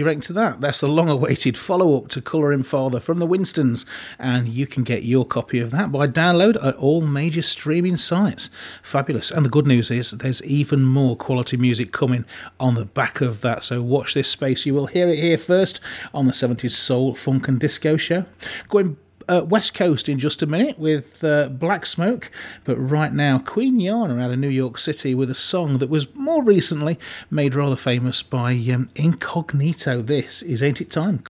You 0.00 0.06
reckon 0.06 0.22
to 0.22 0.32
that? 0.32 0.62
That's 0.62 0.80
the 0.80 0.88
long 0.88 1.10
awaited 1.10 1.58
follow 1.58 1.94
up 1.94 2.08
to 2.08 2.22
Color 2.22 2.54
Him 2.54 2.62
Father 2.62 3.00
from 3.00 3.18
the 3.18 3.26
Winstons. 3.26 3.84
And 4.18 4.48
you 4.48 4.66
can 4.66 4.82
get 4.82 5.02
your 5.02 5.26
copy 5.26 5.58
of 5.58 5.72
that 5.72 5.92
by 5.92 6.06
download 6.06 6.56
at 6.64 6.74
all 6.76 7.02
major 7.02 7.42
streaming 7.42 7.98
sites. 7.98 8.48
Fabulous. 8.82 9.30
And 9.30 9.44
the 9.44 9.50
good 9.50 9.66
news 9.66 9.90
is 9.90 10.12
there's 10.12 10.42
even 10.42 10.84
more 10.84 11.16
quality 11.16 11.58
music 11.58 11.92
coming 11.92 12.24
on 12.58 12.76
the 12.76 12.86
back 12.86 13.20
of 13.20 13.42
that. 13.42 13.62
So 13.62 13.82
watch 13.82 14.14
this 14.14 14.28
space. 14.30 14.64
You 14.64 14.72
will 14.72 14.86
hear 14.86 15.06
it 15.06 15.18
here 15.18 15.36
first 15.36 15.80
on 16.14 16.24
the 16.24 16.32
70s 16.32 16.70
Soul, 16.70 17.14
Funk 17.14 17.46
and 17.48 17.60
Disco 17.60 17.98
show. 17.98 18.24
Going 18.70 18.96
uh, 19.30 19.44
West 19.44 19.74
Coast 19.74 20.08
in 20.08 20.18
just 20.18 20.42
a 20.42 20.46
minute 20.46 20.78
with 20.78 21.22
uh, 21.22 21.48
Black 21.48 21.86
Smoke, 21.86 22.30
but 22.64 22.76
right 22.76 23.12
now 23.12 23.38
Queen 23.38 23.78
Yahna 23.78 24.18
out 24.18 24.32
of 24.32 24.38
New 24.38 24.48
York 24.48 24.76
City 24.76 25.14
with 25.14 25.30
a 25.30 25.34
song 25.34 25.78
that 25.78 25.88
was 25.88 26.12
more 26.16 26.42
recently 26.42 26.98
made 27.30 27.54
rather 27.54 27.76
famous 27.76 28.22
by 28.22 28.52
um, 28.72 28.88
Incognito. 28.96 30.02
This 30.02 30.42
is 30.42 30.62
Ain't 30.62 30.80
It 30.80 30.90
Time? 30.90 31.22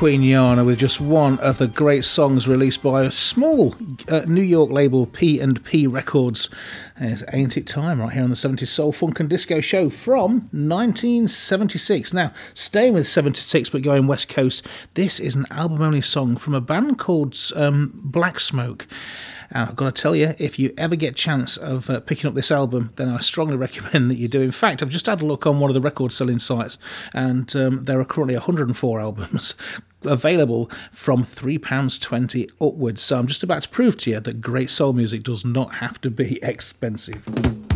Queen 0.00 0.22
Yahna 0.22 0.64
with 0.64 0.78
just 0.78 0.98
one 0.98 1.38
of 1.40 1.58
the 1.58 1.66
great 1.66 2.06
songs 2.06 2.48
released 2.48 2.82
by 2.82 3.02
a 3.02 3.12
small 3.12 3.74
uh, 4.08 4.20
New 4.20 4.40
York 4.40 4.70
label 4.70 5.04
P 5.04 5.38
and 5.38 5.62
P 5.62 5.86
Records. 5.86 6.48
It's 6.98 7.22
Ain't 7.34 7.58
It 7.58 7.66
Time 7.66 8.00
right 8.00 8.10
here 8.10 8.22
on 8.22 8.30
the 8.30 8.36
70s 8.36 8.68
Soul 8.68 8.92
Funk 8.92 9.20
and 9.20 9.28
Disco 9.28 9.60
show 9.60 9.90
from 9.90 10.48
1976. 10.52 12.14
Now, 12.14 12.32
staying 12.54 12.94
with 12.94 13.08
76 13.08 13.68
but 13.68 13.82
going 13.82 14.06
West 14.06 14.30
Coast, 14.30 14.66
this 14.94 15.20
is 15.20 15.34
an 15.34 15.44
album 15.50 15.82
only 15.82 16.00
song 16.00 16.36
from 16.36 16.54
a 16.54 16.62
band 16.62 16.98
called 16.98 17.36
um, 17.54 17.92
Black 17.94 18.40
Smoke. 18.40 18.86
And 19.50 19.68
I've 19.68 19.76
got 19.76 19.94
to 19.94 20.02
tell 20.02 20.14
you, 20.14 20.34
if 20.38 20.58
you 20.58 20.72
ever 20.78 20.96
get 20.96 21.12
a 21.12 21.14
chance 21.14 21.56
of 21.56 21.90
uh, 21.90 22.00
picking 22.00 22.28
up 22.28 22.34
this 22.34 22.50
album, 22.50 22.92
then 22.96 23.08
I 23.08 23.20
strongly 23.20 23.56
recommend 23.68 24.10
that 24.10 24.16
you 24.16 24.28
do. 24.28 24.40
In 24.40 24.52
fact, 24.52 24.82
I've 24.82 24.90
just 24.90 25.06
had 25.06 25.22
a 25.22 25.26
look 25.26 25.46
on 25.46 25.60
one 25.60 25.70
of 25.70 25.74
the 25.74 25.80
record 25.80 26.12
selling 26.12 26.38
sites, 26.38 26.78
and 27.12 27.54
um, 27.56 27.84
there 27.84 28.00
are 28.00 28.04
currently 28.04 28.34
104 28.34 29.00
albums 29.00 29.54
available 30.02 30.70
from 30.90 31.22
£3.20 31.22 32.50
upwards. 32.60 33.02
So 33.02 33.18
I'm 33.18 33.26
just 33.26 33.42
about 33.42 33.62
to 33.62 33.68
prove 33.68 33.96
to 33.98 34.10
you 34.10 34.20
that 34.20 34.40
great 34.40 34.70
soul 34.70 34.92
music 34.92 35.22
does 35.22 35.44
not 35.44 35.76
have 35.76 36.00
to 36.02 36.10
be 36.10 36.38
expensive. 36.42 37.69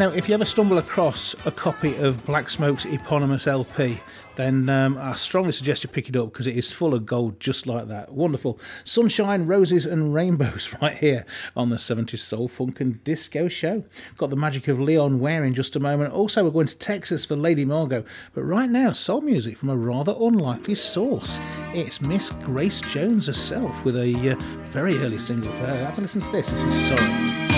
Know, 0.00 0.10
if 0.10 0.30
you 0.30 0.34
ever 0.34 0.46
stumble 0.46 0.78
across 0.78 1.34
a 1.46 1.50
copy 1.50 1.94
of 1.96 2.24
Black 2.24 2.48
Smoke's 2.48 2.86
eponymous 2.86 3.46
LP, 3.46 4.00
then 4.34 4.70
um, 4.70 4.96
I 4.96 5.14
strongly 5.14 5.52
suggest 5.52 5.84
you 5.84 5.90
pick 5.90 6.08
it 6.08 6.16
up 6.16 6.32
because 6.32 6.46
it 6.46 6.56
is 6.56 6.72
full 6.72 6.94
of 6.94 7.04
gold 7.04 7.38
just 7.38 7.66
like 7.66 7.86
that. 7.88 8.10
Wonderful. 8.14 8.58
Sunshine, 8.82 9.46
roses, 9.46 9.84
and 9.84 10.14
rainbows 10.14 10.74
right 10.82 10.96
here 10.96 11.26
on 11.54 11.68
the 11.68 11.76
70s 11.76 12.18
Soul 12.18 12.48
Funk 12.48 12.80
and 12.80 13.04
Disco 13.04 13.46
Show. 13.46 13.84
Got 14.16 14.30
the 14.30 14.36
magic 14.36 14.68
of 14.68 14.80
Leon 14.80 15.20
Ware 15.20 15.44
in 15.44 15.52
just 15.52 15.76
a 15.76 15.80
moment. 15.80 16.14
Also, 16.14 16.42
we're 16.44 16.50
going 16.50 16.66
to 16.66 16.78
Texas 16.78 17.26
for 17.26 17.36
Lady 17.36 17.66
Margot. 17.66 18.02
But 18.32 18.44
right 18.44 18.70
now, 18.70 18.92
soul 18.92 19.20
music 19.20 19.58
from 19.58 19.68
a 19.68 19.76
rather 19.76 20.14
unlikely 20.18 20.76
source. 20.76 21.38
It's 21.74 22.00
Miss 22.00 22.30
Grace 22.30 22.80
Jones 22.80 23.26
herself 23.26 23.84
with 23.84 23.96
a 23.96 24.30
uh, 24.30 24.36
very 24.70 24.96
early 25.00 25.18
single 25.18 25.52
for 25.52 25.66
her. 25.66 25.84
Have 25.84 25.98
a 25.98 26.00
listen 26.00 26.22
to 26.22 26.32
this. 26.32 26.50
This 26.50 26.62
is 26.64 26.88
Sorry. 26.88 27.49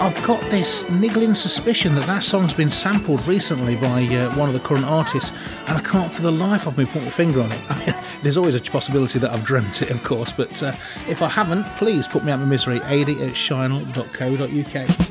I've 0.00 0.26
got 0.26 0.40
this 0.50 0.88
niggling 0.88 1.34
suspicion 1.34 1.94
that 1.94 2.06
that 2.06 2.24
song's 2.24 2.54
been 2.54 2.70
sampled 2.70 3.22
recently 3.26 3.76
by 3.76 4.04
uh, 4.04 4.34
one 4.34 4.48
of 4.48 4.54
the 4.54 4.60
current 4.60 4.86
artists, 4.86 5.30
and 5.68 5.76
I 5.76 5.82
can't 5.82 6.10
for 6.10 6.22
the 6.22 6.32
life 6.32 6.66
of 6.66 6.78
me 6.78 6.86
put 6.86 7.02
my 7.02 7.10
finger 7.10 7.42
on 7.42 7.52
it. 7.52 7.60
I 7.70 7.84
mean, 7.84 7.94
there's 8.22 8.38
always 8.38 8.54
a 8.54 8.62
possibility 8.62 9.18
that 9.18 9.30
I've 9.30 9.44
dreamt 9.44 9.82
it, 9.82 9.90
of 9.90 10.02
course, 10.02 10.32
but 10.32 10.62
uh, 10.62 10.72
if 11.06 11.20
I 11.20 11.28
haven't, 11.28 11.64
please 11.76 12.08
put 12.08 12.24
me 12.24 12.32
out 12.32 12.36
of 12.36 12.40
my 12.40 12.46
misery. 12.46 12.80
Ady 12.84 13.22
at 13.22 13.32
shineup.co.uk. 13.32 15.09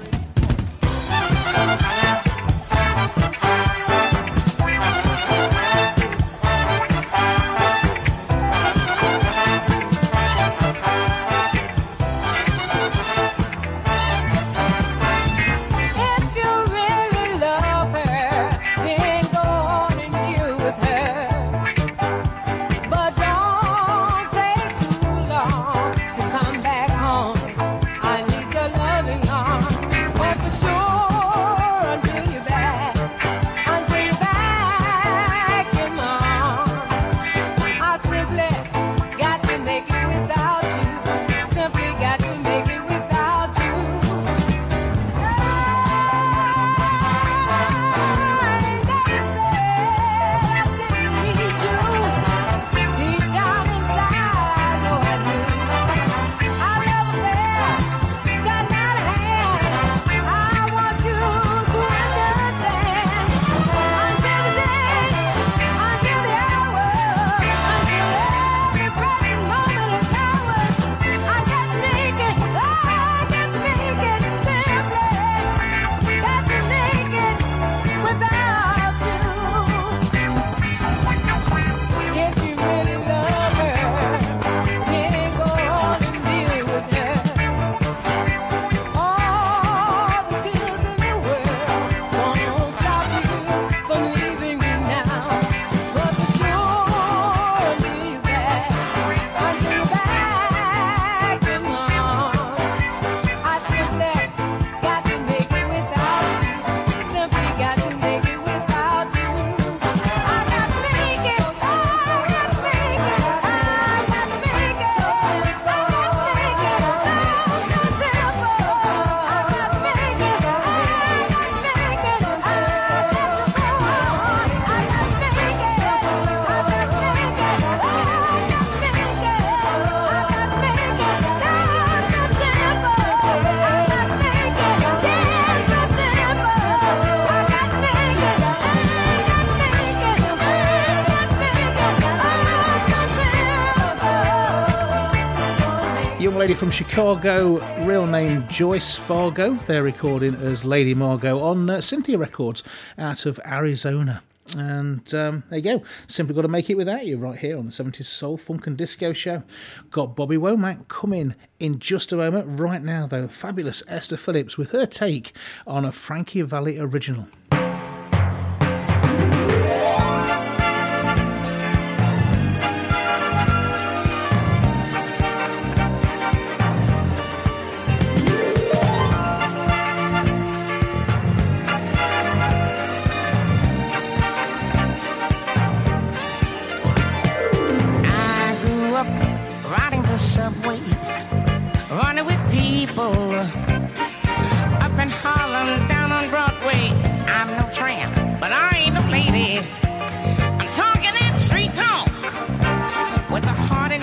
from 146.60 146.70
Chicago, 146.70 147.58
real 147.86 148.06
name 148.06 148.46
Joyce 148.50 148.94
Fargo. 148.94 149.54
They're 149.66 149.82
recording 149.82 150.36
as 150.36 150.66
Lady 150.66 150.94
Margot 150.94 151.40
on 151.40 151.70
uh, 151.70 151.80
Cynthia 151.80 152.18
Records 152.18 152.64
out 152.98 153.26
of 153.26 153.40
Arizona. 153.46 154.22
And 154.58 155.14
um, 155.14 155.44
there 155.50 155.60
you 155.60 155.64
go. 155.64 155.84
Simply 156.08 156.36
got 156.36 156.42
to 156.42 156.50
make 156.50 156.70
it 156.70 156.76
without 156.76 157.06
you 157.06 157.16
right 157.16 157.40
here 157.40 157.58
on 157.58 157.68
the 157.68 157.72
70s 157.72 158.08
Soul, 158.08 158.36
Funk 158.36 158.68
and 158.68 158.76
Disco 158.76 159.14
Show. 159.14 159.44
Got 159.90 160.18
Bobby 160.18 160.36
Womack 160.36 160.90
coming 160.90 161.34
in 161.62 161.80
just 161.80 162.12
a 162.12 162.18
moment. 162.18 162.60
Right 162.60 162.84
now, 162.84 163.08
though, 163.08 163.30
fabulous 163.30 163.82
Esther 163.88 164.18
Phillips 164.18 164.58
with 164.58 164.72
her 164.72 164.86
take 164.86 165.32
on 165.66 165.86
a 165.86 165.94
Frankie 165.94 166.42
Valli 166.42 166.78
original. 166.78 167.28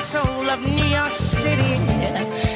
Soul 0.07 0.49
of 0.49 0.63
New 0.63 0.85
York 0.85 1.13
City. 1.13 2.56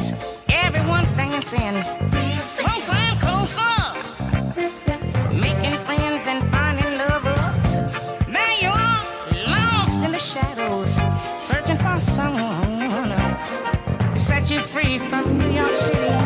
Plays, 0.00 0.12
everyone's 0.48 1.12
dancing. 1.12 1.82
close 2.10 2.60
Closer 2.60 2.92
and 2.94 3.20
closer. 3.20 3.60
Making 5.34 5.76
friends 5.78 6.26
and 6.26 6.48
finding 6.50 6.98
lovers. 6.98 7.76
Now 8.28 8.50
you 8.60 8.68
are, 8.68 9.04
lost 9.48 10.00
in 10.00 10.12
the 10.12 10.18
shadows, 10.18 10.98
searching 11.40 11.76
for 11.76 11.96
someone 12.00 12.90
to 14.12 14.18
set 14.18 14.50
you 14.50 14.60
free 14.60 14.98
from 14.98 15.38
New 15.38 15.50
York 15.50 15.74
City. 15.74 16.19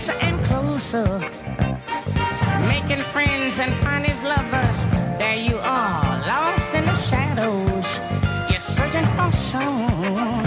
closer 0.00 0.18
and 0.24 0.44
closer. 0.46 1.18
Making 2.66 3.04
friends 3.12 3.60
and 3.60 3.74
finding 3.84 4.16
lovers. 4.24 4.84
There 5.18 5.36
you 5.36 5.58
are, 5.58 6.18
lost 6.26 6.72
in 6.72 6.84
the 6.86 6.96
shadows. 6.96 8.00
You're 8.50 8.60
searching 8.60 9.04
for 9.16 9.30
someone 9.30 10.44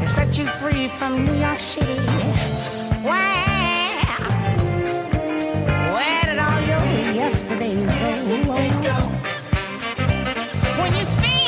to 0.00 0.08
set 0.08 0.38
you 0.38 0.46
free 0.46 0.88
from 0.88 1.26
New 1.26 1.38
York 1.38 1.58
City. 1.58 2.00
Where? 3.04 4.00
Where 5.94 6.22
did 6.24 6.38
all 6.38 6.60
your 6.62 6.84
yesterdays 7.12 7.86
go? 8.82 8.96
When 10.80 10.94
you 10.94 11.04
speak. 11.04 11.43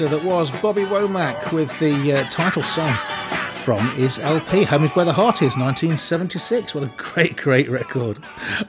Master 0.00 0.16
that 0.16 0.24
was 0.26 0.50
Bobby 0.62 0.84
Womack 0.84 1.52
with 1.52 1.78
the 1.78 2.12
uh, 2.12 2.24
title 2.30 2.62
song 2.62 2.96
from 3.60 3.90
his 3.90 4.18
LP, 4.18 4.64
Home 4.64 4.84
is 4.84 4.90
Where 4.92 5.04
the 5.04 5.12
Heart 5.12 5.42
Is, 5.42 5.54
1976. 5.54 6.74
What 6.74 6.84
a 6.84 6.90
great, 6.96 7.36
great 7.36 7.68
record. 7.68 8.18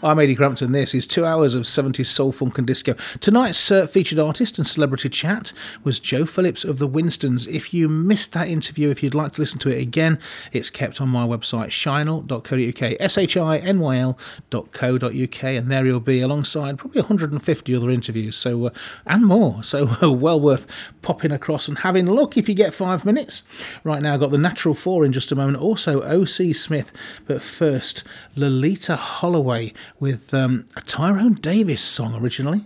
I'm 0.03 0.19
Ady 0.19 0.35
Crampton. 0.35 0.73
This 0.73 0.93
is 0.93 1.07
two 1.07 1.25
hours 1.25 1.55
of 1.55 1.63
70s 1.63 2.07
soul, 2.07 2.33
funk, 2.33 2.57
and 2.57 2.67
disco. 2.67 2.95
Tonight's 3.21 3.71
uh, 3.71 3.87
featured 3.87 4.19
artist 4.19 4.57
and 4.57 4.67
celebrity 4.67 5.07
chat 5.07 5.53
was 5.85 6.01
Joe 6.01 6.25
Phillips 6.25 6.65
of 6.65 6.77
the 6.77 6.87
Winstons. 6.87 7.47
If 7.47 7.73
you 7.73 7.87
missed 7.87 8.33
that 8.33 8.49
interview, 8.49 8.89
if 8.89 9.01
you'd 9.01 9.15
like 9.15 9.31
to 9.33 9.41
listen 9.41 9.59
to 9.59 9.69
it 9.69 9.81
again, 9.81 10.19
it's 10.51 10.69
kept 10.69 10.99
on 10.99 11.07
my 11.07 11.25
website, 11.25 11.69
shinyl.co.uk, 11.69 12.97
S 12.99 13.17
H 13.17 13.37
I 13.37 13.57
N 13.59 13.79
Y 13.79 13.97
L.co.uk, 13.97 15.43
and 15.43 15.71
there 15.71 15.85
you'll 15.85 16.01
be 16.01 16.21
alongside 16.21 16.77
probably 16.77 17.01
150 17.01 17.75
other 17.75 17.89
interviews, 17.89 18.35
so 18.35 18.65
uh, 18.65 18.69
and 19.05 19.25
more. 19.25 19.63
So 19.63 19.97
uh, 20.03 20.11
well 20.11 20.39
worth 20.39 20.67
popping 21.01 21.31
across 21.31 21.67
and 21.67 21.79
having 21.79 22.07
a 22.07 22.13
look 22.13 22.37
if 22.37 22.47
you 22.47 22.55
get 22.55 22.73
five 22.73 23.05
minutes. 23.05 23.43
Right 23.83 24.01
now, 24.01 24.13
I've 24.13 24.19
got 24.19 24.31
the 24.31 24.37
Natural 24.37 24.73
Four 24.73 25.05
in 25.05 25.13
just 25.13 25.31
a 25.31 25.35
moment. 25.35 25.57
Also, 25.57 26.01
O.C. 26.01 26.53
Smith, 26.53 26.91
but 27.25 27.41
first, 27.41 28.03
Loleatta 28.35 28.97
Holloway 28.97 29.73
with 29.99 30.33
um, 30.33 30.67
a 30.75 30.81
Tyrone 30.81 31.35
Davis 31.35 31.81
song 31.81 32.15
originally. 32.15 32.65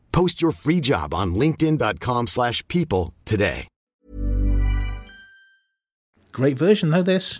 Post 0.11 0.41
your 0.41 0.51
free 0.51 0.79
job 0.79 1.13
on 1.13 1.35
linkedin.com/people 1.35 2.27
slash 2.27 2.65
people 2.67 3.13
today. 3.25 3.67
Great 6.31 6.57
version, 6.57 6.91
though, 6.91 7.03
this. 7.03 7.39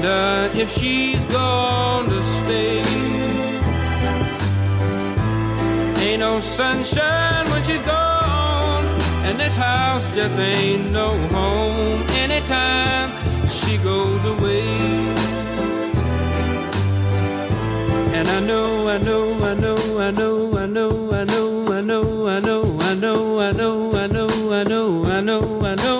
wonder 0.00 0.50
if 0.58 0.70
she's 0.72 1.22
gonna 1.24 2.22
stay. 2.22 2.80
Ain't 6.00 6.20
no 6.20 6.40
sunshine 6.40 7.48
when 7.50 7.62
she's 7.64 7.82
gone, 7.82 8.84
and 9.26 9.38
this 9.38 9.56
house 9.56 10.08
just 10.14 10.34
ain't 10.36 10.90
no 10.92 11.18
home 11.28 12.02
anytime 12.24 13.10
she 13.48 13.76
goes 13.78 14.24
away. 14.24 14.64
And 18.16 18.28
I 18.28 18.40
know, 18.40 18.88
I 18.88 18.98
know, 18.98 19.34
I 19.34 19.54
know, 19.54 19.76
I 19.98 20.10
know, 20.10 20.58
I 20.58 20.66
know, 20.66 21.10
I 21.12 21.24
know, 21.24 21.72
I 21.72 21.80
know, 21.82 22.26
I 22.26 22.38
know, 22.40 22.78
I 22.80 22.94
know, 22.94 23.38
I 23.38 23.52
know, 23.52 23.92
I 23.98 24.06
know, 24.06 24.42
I 24.48 24.64
know, 24.64 25.04
I 25.04 25.20
know, 25.20 25.60
I 25.62 25.74
know. 25.74 25.99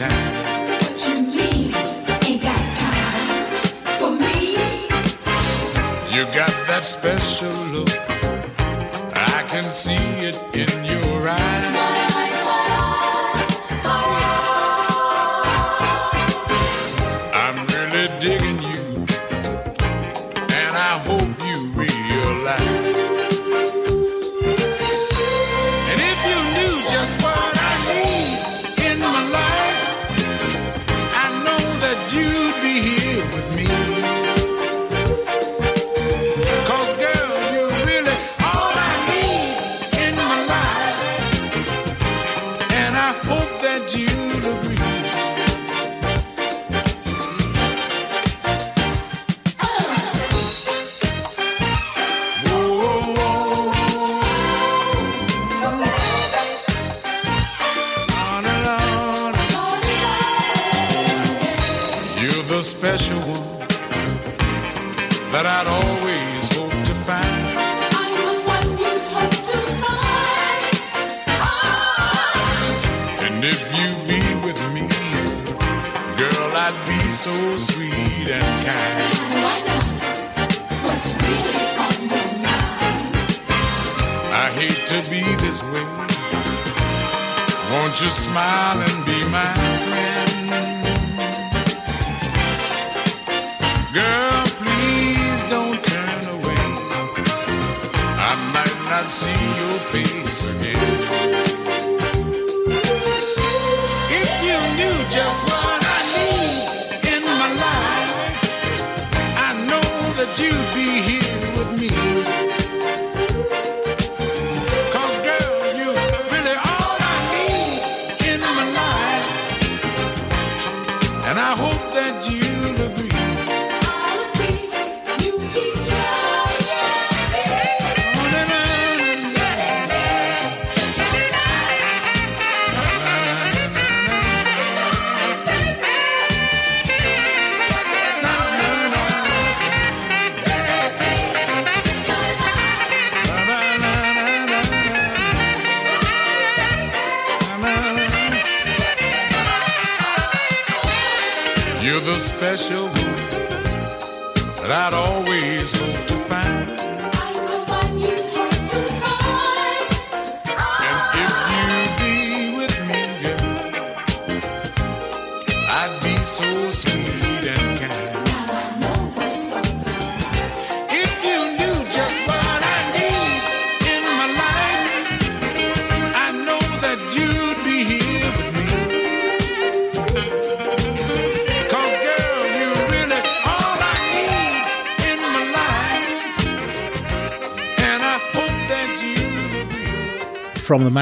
You 0.00 0.06
got 6.26 6.54
that 6.68 6.82
special 6.84 7.50
look. 7.72 7.97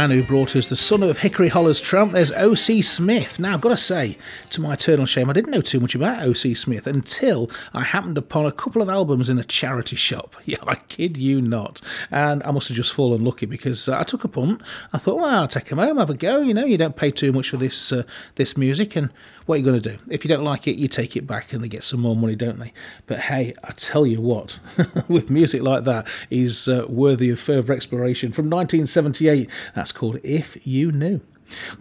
Man 0.09 0.17
who 0.17 0.23
brought 0.23 0.55
us 0.55 0.67
the 0.67 0.77
son 0.77 1.03
of 1.03 1.19
Hickory 1.19 1.49
Holler's 1.49 1.81
Tramp, 1.81 2.13
there's 2.13 2.31
O.C. 2.33 2.81
Smith. 2.81 3.41
Now, 3.41 3.55
I've 3.55 3.61
got 3.61 3.71
to 3.71 3.77
say, 3.77 4.17
to 4.51 4.61
my 4.61 4.75
eternal 4.75 5.05
shame, 5.05 5.29
I 5.29 5.33
didn't 5.33 5.51
know 5.51 5.61
too 5.61 5.81
much 5.81 5.97
about 5.97 6.23
O.C. 6.23 6.55
Smith 6.55 6.87
until 6.87 7.51
I 7.75 7.83
happened 7.83 8.17
upon 8.17 8.47
a 8.47 8.53
couple 8.53 8.83
of 8.83 8.89
albums 8.89 9.29
in 9.29 9.39
a 9.39 9.45
charity 9.45 9.97
shop. 9.97 10.37
Yeah, 10.47 10.59
I 10.65 10.77
kid 10.77 11.17
you 11.17 11.43
not. 11.43 11.81
And 12.09 12.41
I 12.45 12.53
must 12.53 12.69
have 12.69 12.77
just 12.77 12.93
fallen 12.93 13.25
lucky 13.25 13.47
because 13.47 13.89
uh, 13.89 13.99
I 13.99 14.05
took 14.05 14.23
a 14.23 14.29
punt. 14.29 14.63
I 14.93 14.99
thought, 14.99 15.17
well, 15.17 15.25
I'll 15.41 15.49
take 15.49 15.65
them 15.65 15.79
home, 15.79 15.97
have 15.97 16.09
a 16.09 16.15
go. 16.15 16.41
You 16.41 16.55
know, 16.55 16.65
you 16.65 16.79
don't 16.79 16.95
pay 16.95 17.11
too 17.11 17.33
much 17.33 17.51
for 17.51 17.57
this 17.57 17.91
uh, 17.91 18.05
this 18.37 18.57
music, 18.57 18.95
and 18.95 19.11
what 19.47 19.55
are 19.55 19.59
you 19.59 19.65
going 19.65 19.81
to 19.81 19.91
do? 19.91 19.99
If 20.11 20.25
you 20.25 20.29
don't 20.29 20.45
like 20.45 20.67
it, 20.67 20.77
you 20.77 20.89
take 20.89 21.17
it 21.17 21.27
back 21.27 21.53
and 21.53 21.63
they 21.63 21.69
get 21.69 21.85
some 21.85 22.01
more 22.01 22.17
money, 22.17 22.35
don't 22.35 22.59
they? 22.59 22.73
But 23.07 23.21
hey, 23.21 23.55
I 23.63 23.73
tell 23.73 24.05
you 24.07 24.21
what, 24.21 24.59
with 25.09 25.31
music 25.31 25.63
like 25.63 25.85
that 25.85 26.07
is 26.31 26.69
uh, 26.69 26.85
worthy 26.89 27.31
of 27.31 27.41
further 27.41 27.73
exploration. 27.73 28.33
From 28.33 28.47
1978, 28.47 29.49
that's 29.75 29.93
called 29.93 30.19
If 30.23 30.67
You 30.67 30.91
Knew. 30.93 31.21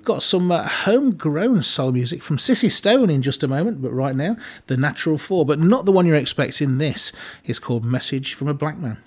Got 0.03 0.21
some 0.21 0.51
uh, 0.51 0.67
homegrown 0.67 1.63
soul 1.63 1.91
music 1.91 2.21
from 2.21 2.37
Cissy 2.37 2.69
Stone 2.69 3.09
in 3.09 3.23
just 3.23 3.43
a 3.43 3.47
moment, 3.47 3.81
but 3.81 3.91
right 3.91 4.15
now, 4.15 4.37
The 4.67 4.77
Natural 4.77 5.17
Four, 5.17 5.43
but 5.43 5.59
not 5.59 5.85
the 5.85 5.91
one 5.91 6.05
you're 6.05 6.15
expecting. 6.15 6.77
This 6.77 7.11
is 7.45 7.57
called 7.57 7.83
Message 7.83 8.35
from 8.35 8.47
a 8.47 8.53
Black 8.53 8.77
Man. 8.77 8.97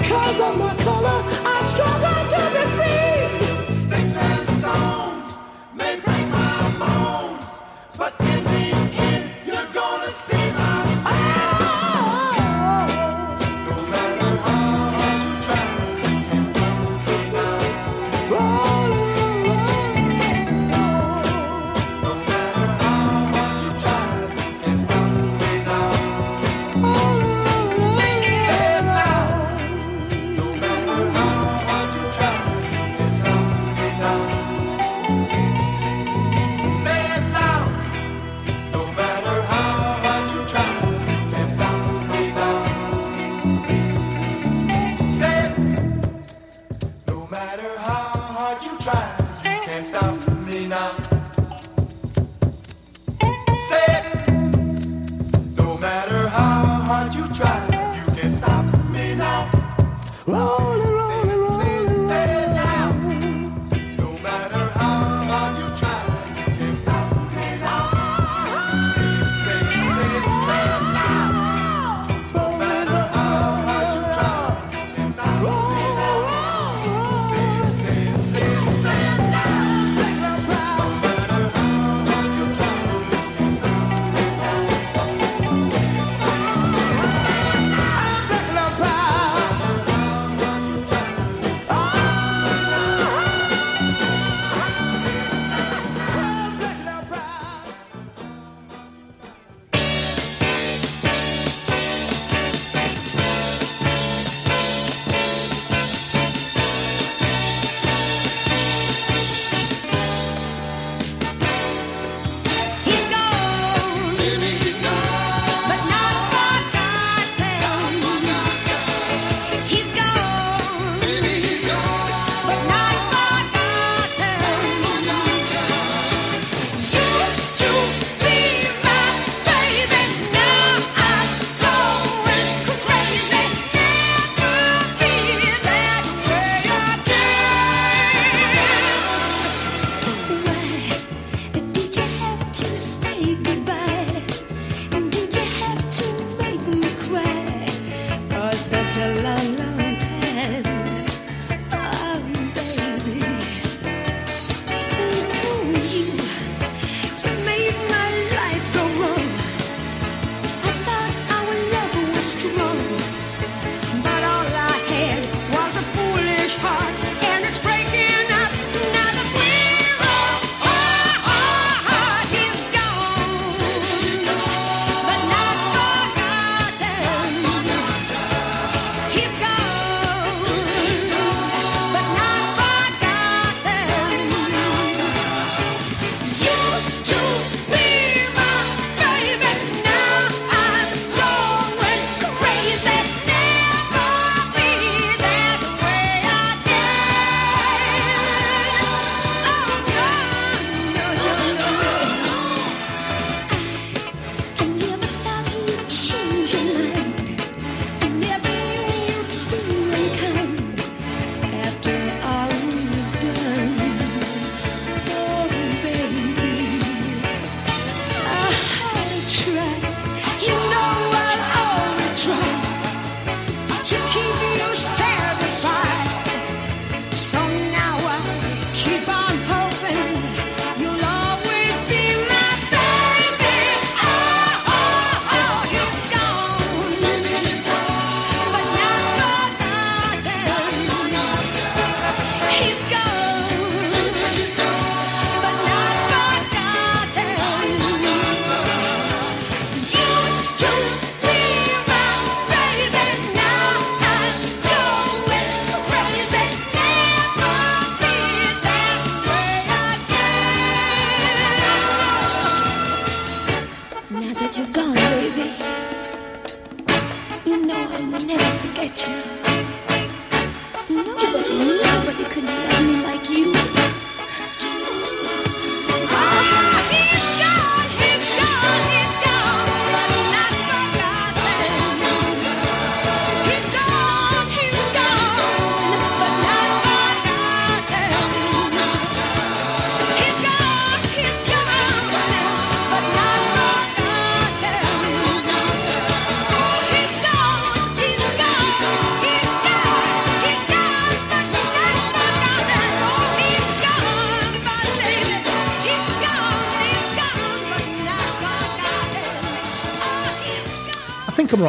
Because 0.00 0.40
of 0.40 0.59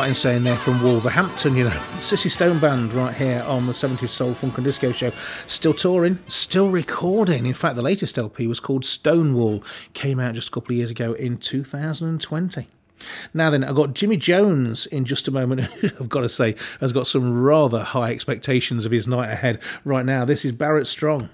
right 0.01 0.09
in 0.09 0.15
saying 0.15 0.43
they're 0.43 0.55
from 0.55 0.81
Wolverhampton, 0.81 1.55
you 1.55 1.65
know. 1.65 1.79
Cissy 1.99 2.27
Stone 2.27 2.57
Band 2.57 2.91
right 2.91 3.13
here 3.13 3.43
on 3.45 3.67
the 3.67 3.71
70s 3.71 4.09
Soul 4.09 4.33
Funk 4.33 4.57
and 4.57 4.65
Disco 4.65 4.91
Show. 4.91 5.11
Still 5.45 5.73
touring, 5.73 6.17
still 6.27 6.71
recording. 6.71 7.45
In 7.45 7.53
fact, 7.53 7.75
the 7.75 7.83
latest 7.83 8.17
LP 8.17 8.47
was 8.47 8.59
called 8.59 8.83
Stonewall, 8.83 9.63
came 9.93 10.19
out 10.19 10.33
just 10.33 10.47
a 10.47 10.51
couple 10.51 10.71
of 10.71 10.77
years 10.77 10.89
ago 10.89 11.13
in 11.13 11.37
2020. 11.37 12.67
Now 13.31 13.51
then, 13.51 13.63
I've 13.63 13.75
got 13.75 13.93
Jimmy 13.93 14.17
Jones 14.17 14.87
in 14.87 15.05
just 15.05 15.27
a 15.27 15.31
moment, 15.31 15.69
I've 15.83 16.09
got 16.09 16.21
to 16.21 16.29
say, 16.29 16.55
has 16.79 16.91
got 16.93 17.05
some 17.05 17.39
rather 17.39 17.83
high 17.83 18.09
expectations 18.09 18.85
of 18.85 18.91
his 18.91 19.07
night 19.07 19.29
ahead. 19.29 19.59
Right 19.85 20.05
now, 20.05 20.25
this 20.25 20.43
is 20.43 20.51
Barrett 20.51 20.87
Strong. 20.87 21.29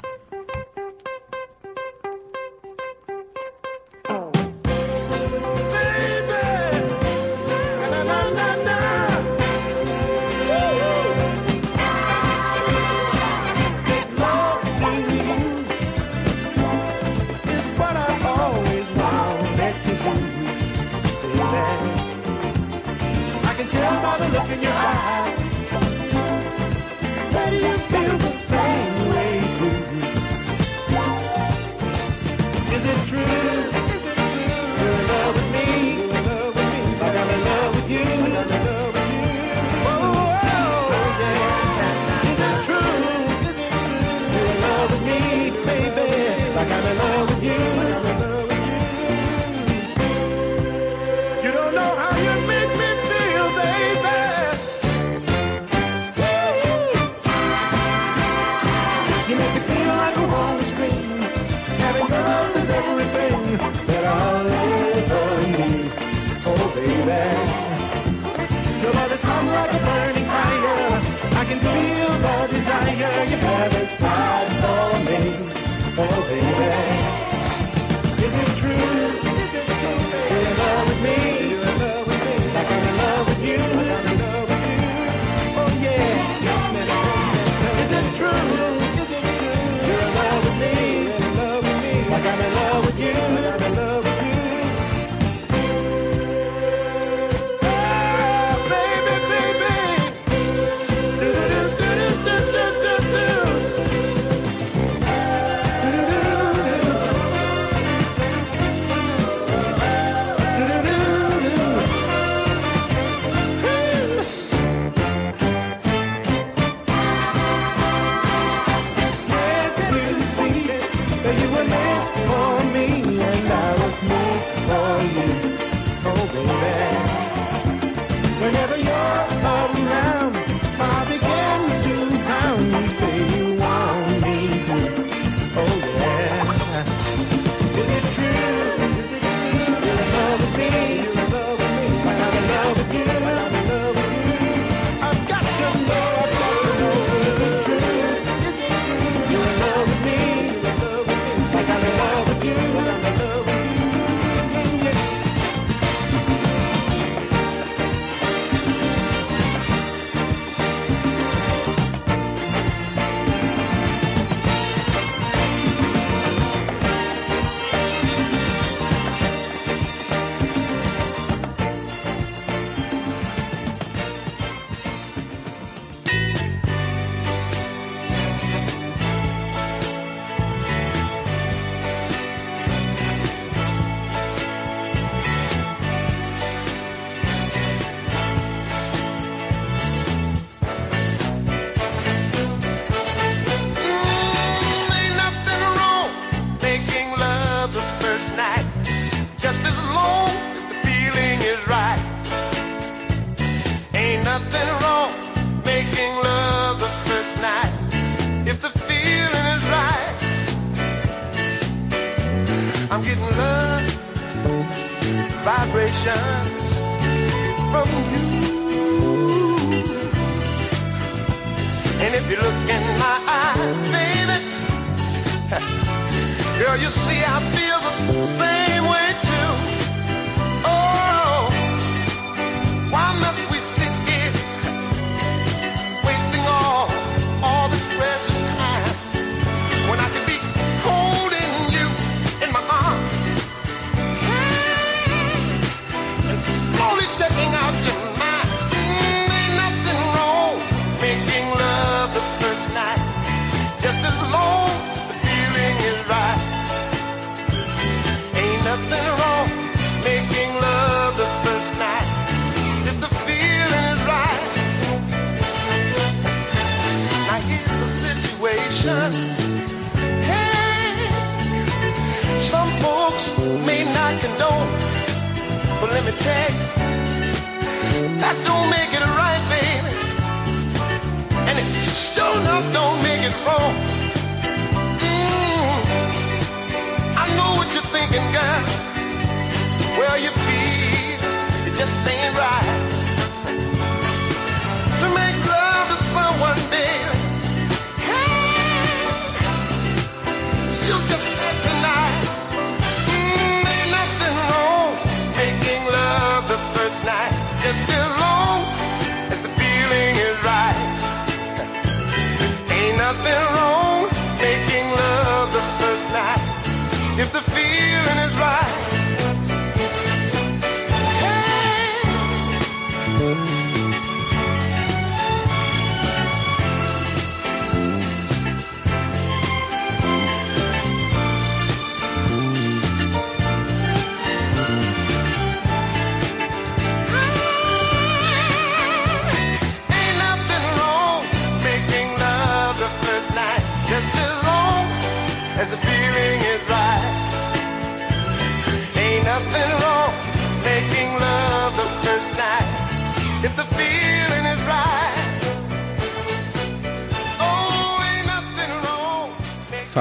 Oh, 129.30 129.77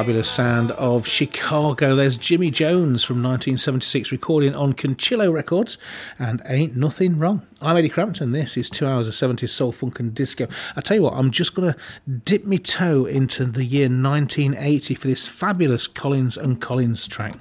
fabulous 0.06 0.30
sound 0.30 0.70
of 0.70 1.04
Chicago. 1.04 1.96
There's 1.96 2.16
Jimmy 2.16 2.52
Jones 2.52 3.02
from 3.02 3.24
1976 3.24 4.12
recording 4.12 4.54
on 4.54 4.72
Conchillo 4.72 5.32
Records 5.32 5.78
and 6.16 6.40
Ain't 6.46 6.76
Nothing 6.76 7.18
Wrong. 7.18 7.44
I'm 7.60 7.76
Ady 7.76 7.88
Crampton. 7.88 8.30
This 8.30 8.56
is 8.56 8.70
two 8.70 8.86
hours 8.86 9.08
of 9.08 9.14
70s 9.14 9.48
soul, 9.48 9.72
funk, 9.72 9.98
and 9.98 10.14
disco. 10.14 10.46
I 10.76 10.80
tell 10.80 10.98
you 10.98 11.02
what, 11.02 11.14
I'm 11.14 11.32
just 11.32 11.56
going 11.56 11.72
to 11.72 12.10
dip 12.24 12.44
my 12.44 12.54
toe 12.54 13.04
into 13.04 13.46
the 13.46 13.64
year 13.64 13.88
1980 13.88 14.94
for 14.94 15.08
this 15.08 15.26
fabulous 15.26 15.88
Collins 15.88 16.36
and 16.36 16.60
Collins 16.60 17.08
track. 17.08 17.34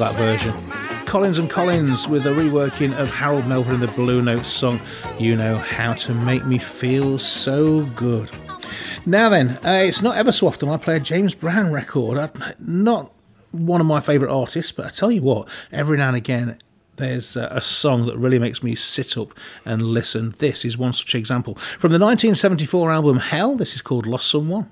that 0.00 0.14
version. 0.14 0.54
Collins 1.04 1.38
and 1.38 1.50
Collins 1.50 2.08
with 2.08 2.26
a 2.26 2.30
reworking 2.30 2.96
of 2.96 3.10
Harold 3.10 3.46
Melvin 3.46 3.74
and 3.74 3.82
the 3.82 3.92
Blue 3.92 4.22
Notes 4.22 4.48
song, 4.48 4.80
You 5.18 5.36
Know 5.36 5.58
How 5.58 5.92
to 5.92 6.14
Make 6.14 6.46
Me 6.46 6.56
Feel 6.56 7.18
So 7.18 7.82
Good. 7.84 8.30
Now 9.04 9.28
then, 9.28 9.58
uh, 9.62 9.82
it's 9.84 10.00
not 10.00 10.16
ever 10.16 10.32
so 10.32 10.46
often 10.46 10.70
I 10.70 10.78
play 10.78 10.96
a 10.96 11.00
James 11.00 11.34
Brown 11.34 11.70
record. 11.70 12.16
I'm 12.16 12.32
not 12.58 13.12
one 13.52 13.82
of 13.82 13.86
my 13.86 14.00
favourite 14.00 14.32
artists, 14.32 14.72
but 14.72 14.86
I 14.86 14.88
tell 14.88 15.12
you 15.12 15.20
what, 15.20 15.46
every 15.70 15.98
now 15.98 16.08
and 16.08 16.16
again, 16.16 16.56
there's 16.96 17.36
uh, 17.36 17.48
a 17.50 17.60
song 17.60 18.06
that 18.06 18.16
really 18.16 18.38
makes 18.38 18.62
me 18.62 18.74
sit 18.74 19.18
up 19.18 19.34
and 19.66 19.82
listen. 19.82 20.34
This 20.38 20.64
is 20.64 20.78
one 20.78 20.94
such 20.94 21.14
example. 21.14 21.56
From 21.78 21.92
the 21.92 21.98
1974 21.98 22.90
album 22.90 23.18
Hell, 23.18 23.54
this 23.54 23.74
is 23.74 23.82
called 23.82 24.06
Lost 24.06 24.30
Someone. 24.30 24.70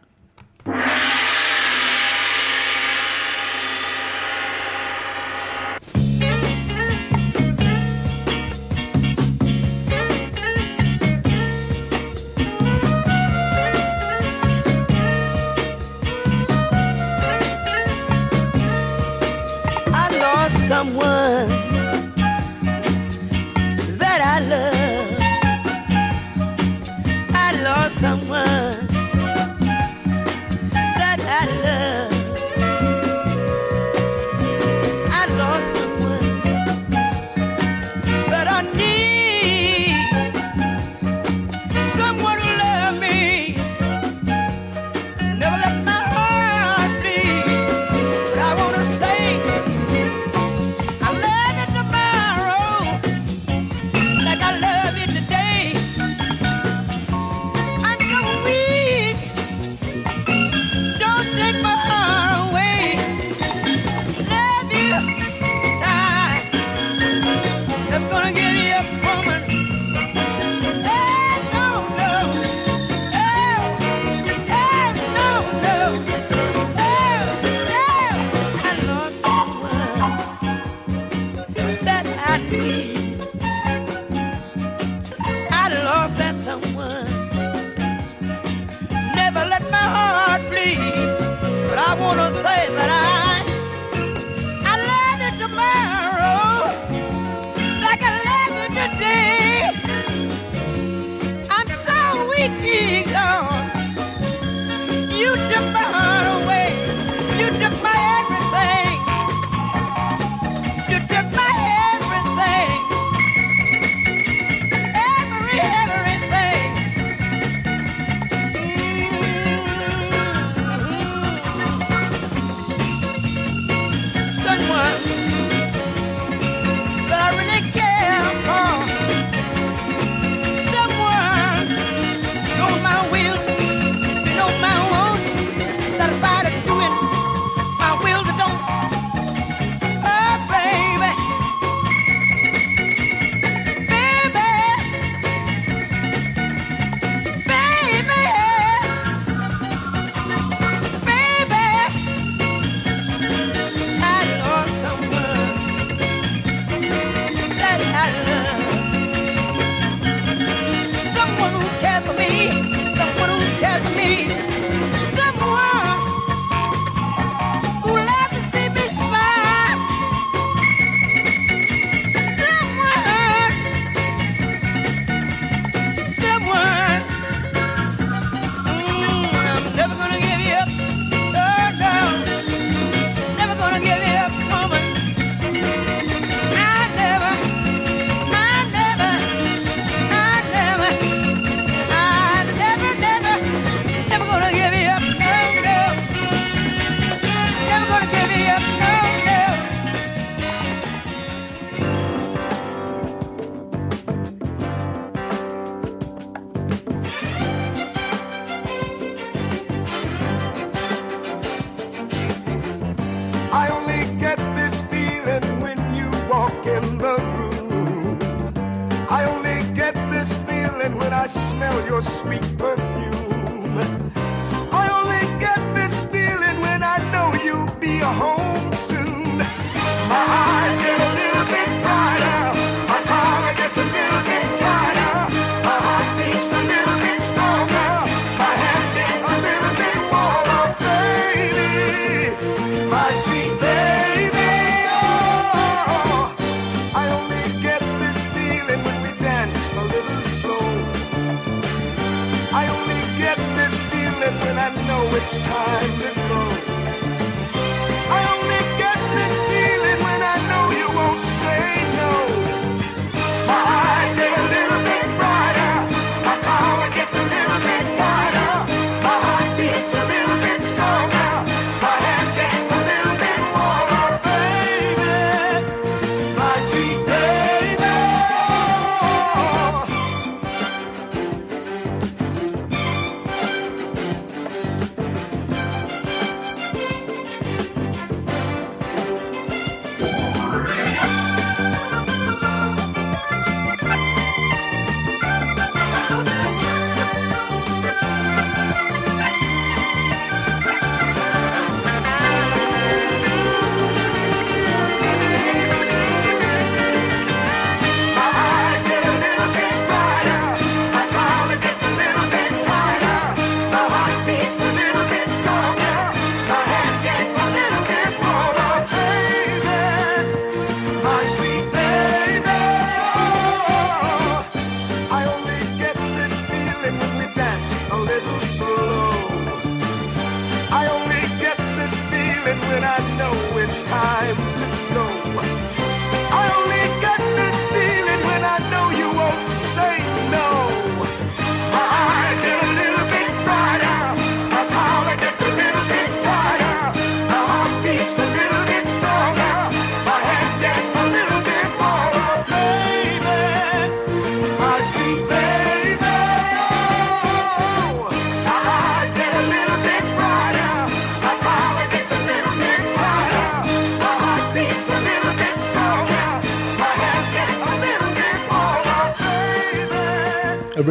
smell 221.59 221.86
your 221.89 222.02
sweet 222.02 222.47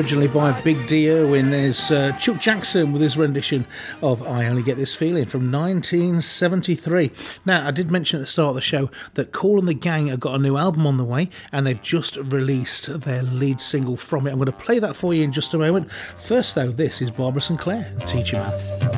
originally 0.08 0.28
by 0.30 0.62
Big 0.62 0.88
Dee 0.88 1.12
Irwin. 1.12 1.50
There's 1.50 1.92
uh, 1.92 2.14
Chuck 2.14 2.40
Jackson 2.40 2.94
with 2.94 3.02
his 3.02 3.18
rendition 3.18 3.68
of 4.02 4.26
I 4.26 4.46
Only 4.46 4.64
Get 4.64 4.78
This 4.78 4.96
Feeling 4.96 5.26
from 5.26 5.52
1973. 5.52 7.12
Now, 7.44 7.68
I 7.68 7.72
did 7.72 7.92
mention 7.92 8.18
at 8.18 8.22
the 8.22 8.28
start 8.28 8.48
of 8.48 8.56
the 8.56 8.62
show 8.62 8.90
that 9.16 9.34
Kool 9.34 9.60
and 9.60 9.68
the 9.68 9.74
Gang 9.74 10.08
have 10.08 10.22
got 10.22 10.36
a 10.36 10.38
new 10.42 10.56
album 10.56 10.88
on 10.88 10.96
the 10.96 11.04
way 11.04 11.30
and 11.52 11.68
they've 11.68 11.82
just 11.82 12.16
released 12.16 13.02
their 13.02 13.22
lead 13.22 13.60
single 13.60 13.98
from 13.98 14.28
it. 14.28 14.32
I'm 14.32 14.38
going 14.38 14.46
to 14.46 14.54
play 14.54 14.80
that 14.80 14.96
for 14.96 15.14
you 15.14 15.24
in 15.24 15.34
just 15.34 15.54
a 15.54 15.58
moment. 15.58 15.92
First, 16.16 16.56
though, 16.56 16.70
this 16.70 17.02
is 17.02 17.12
Barbara 17.12 17.42
Sinclair, 17.42 17.94
Teacher 18.06 18.38
Man. 18.38 18.97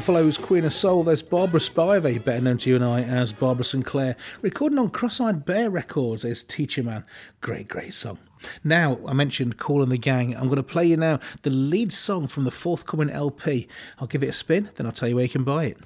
Buffalo's 0.00 0.38
Queen 0.38 0.64
of 0.64 0.72
Soul, 0.72 1.04
there's 1.04 1.20
Barbara 1.20 1.60
Spivey, 1.60 2.24
better 2.24 2.40
known 2.40 2.56
to 2.56 2.70
you 2.70 2.76
and 2.76 2.82
I 2.82 3.02
as 3.02 3.34
Barbara 3.34 3.64
Sinclair, 3.66 4.16
recording 4.40 4.78
on 4.78 4.88
Cross-Eyed 4.88 5.44
Bear 5.44 5.68
Records 5.68 6.24
as 6.24 6.42
Teacher 6.42 6.82
Man. 6.82 7.04
Great, 7.42 7.68
great 7.68 7.92
song. 7.92 8.16
Now, 8.64 8.98
I 9.06 9.12
mentioned 9.12 9.58
Kool 9.58 9.82
and 9.82 9.92
the 9.92 9.98
Gang. 9.98 10.34
I'm 10.34 10.46
going 10.46 10.56
to 10.56 10.62
play 10.62 10.86
you 10.86 10.96
now 10.96 11.20
the 11.42 11.50
lead 11.50 11.92
song 11.92 12.28
from 12.28 12.44
the 12.44 12.50
forthcoming 12.50 13.10
LP. 13.10 13.68
I'll 13.98 14.08
give 14.08 14.22
it 14.22 14.28
a 14.28 14.32
spin, 14.32 14.70
then 14.76 14.86
I'll 14.86 14.92
tell 14.92 15.10
you 15.10 15.16
where 15.16 15.24
you 15.24 15.30
can 15.30 15.44
buy 15.44 15.66
it. 15.66 15.76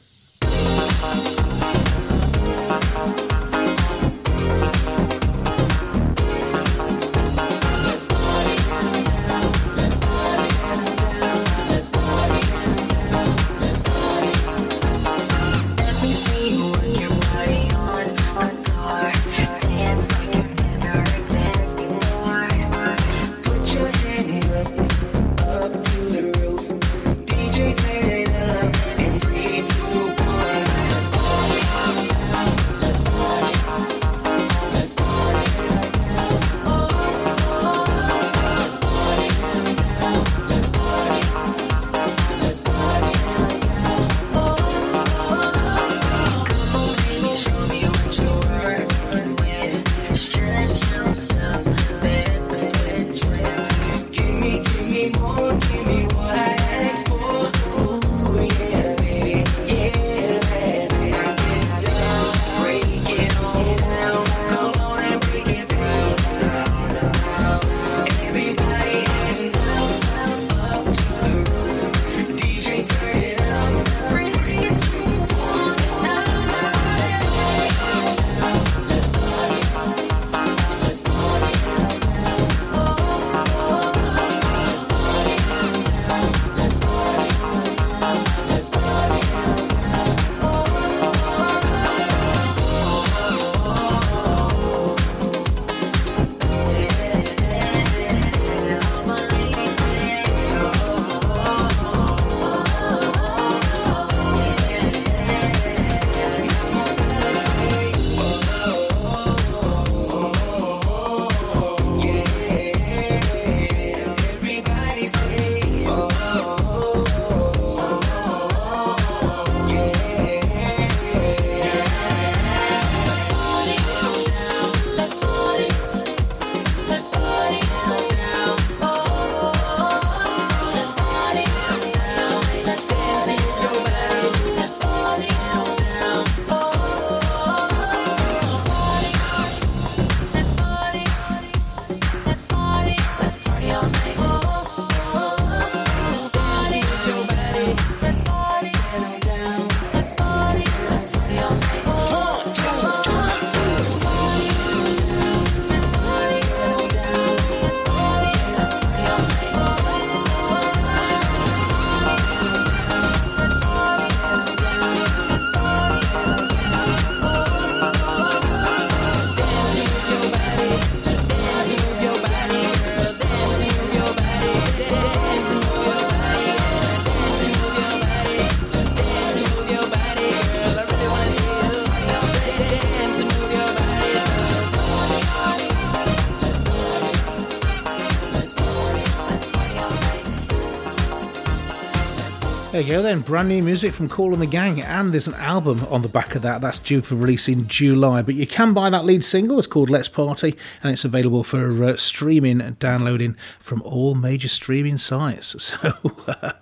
There 192.74 192.82
you 192.82 192.90
go, 192.90 193.02
then. 193.02 193.20
Brand 193.20 193.50
new 193.50 193.62
music 193.62 193.92
from 193.92 194.08
Kool 194.08 194.32
and 194.32 194.42
the 194.42 194.46
Gang, 194.46 194.82
and 194.82 195.12
there's 195.12 195.28
an 195.28 195.34
album 195.34 195.86
on 195.90 196.02
the 196.02 196.08
back 196.08 196.34
of 196.34 196.42
that 196.42 196.60
that's 196.60 196.80
due 196.80 197.02
for 197.02 197.14
release 197.14 197.46
in 197.46 197.68
July. 197.68 198.20
But 198.20 198.34
you 198.34 198.48
can 198.48 198.74
buy 198.74 198.90
that 198.90 199.04
lead 199.04 199.24
single, 199.24 199.60
it's 199.60 199.68
called 199.68 199.90
Let's 199.90 200.08
Party, 200.08 200.56
and 200.82 200.92
it's 200.92 201.04
available 201.04 201.44
for 201.44 201.84
uh, 201.84 201.96
streaming 201.96 202.60
and 202.60 202.76
downloading 202.80 203.36
from 203.60 203.80
all 203.82 204.16
major 204.16 204.48
streaming 204.48 204.98
sites. 204.98 205.54
So 205.84 205.94
uh, 206.26 206.54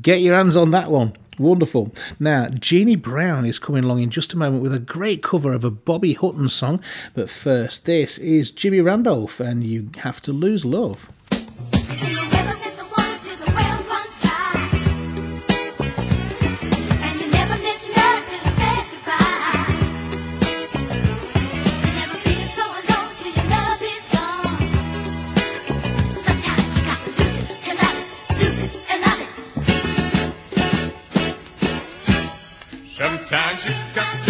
get 0.00 0.22
your 0.22 0.36
hands 0.36 0.56
on 0.56 0.70
that 0.70 0.90
one. 0.90 1.12
Wonderful. 1.38 1.92
Now, 2.18 2.48
Jeannie 2.48 2.96
Brown 2.96 3.44
is 3.44 3.58
coming 3.58 3.84
along 3.84 4.00
in 4.00 4.08
just 4.08 4.32
a 4.32 4.38
moment 4.38 4.62
with 4.62 4.72
a 4.72 4.78
great 4.78 5.22
cover 5.22 5.52
of 5.52 5.64
a 5.64 5.70
Bobby 5.70 6.14
Hutton 6.14 6.48
song. 6.48 6.80
But 7.12 7.28
first, 7.28 7.84
this 7.84 8.16
is 8.16 8.50
Jimmy 8.50 8.80
Randolph, 8.80 9.38
and 9.38 9.62
you 9.62 9.90
have 9.98 10.22
to 10.22 10.32
lose 10.32 10.64
love. 10.64 11.12
Jack. 33.98 34.27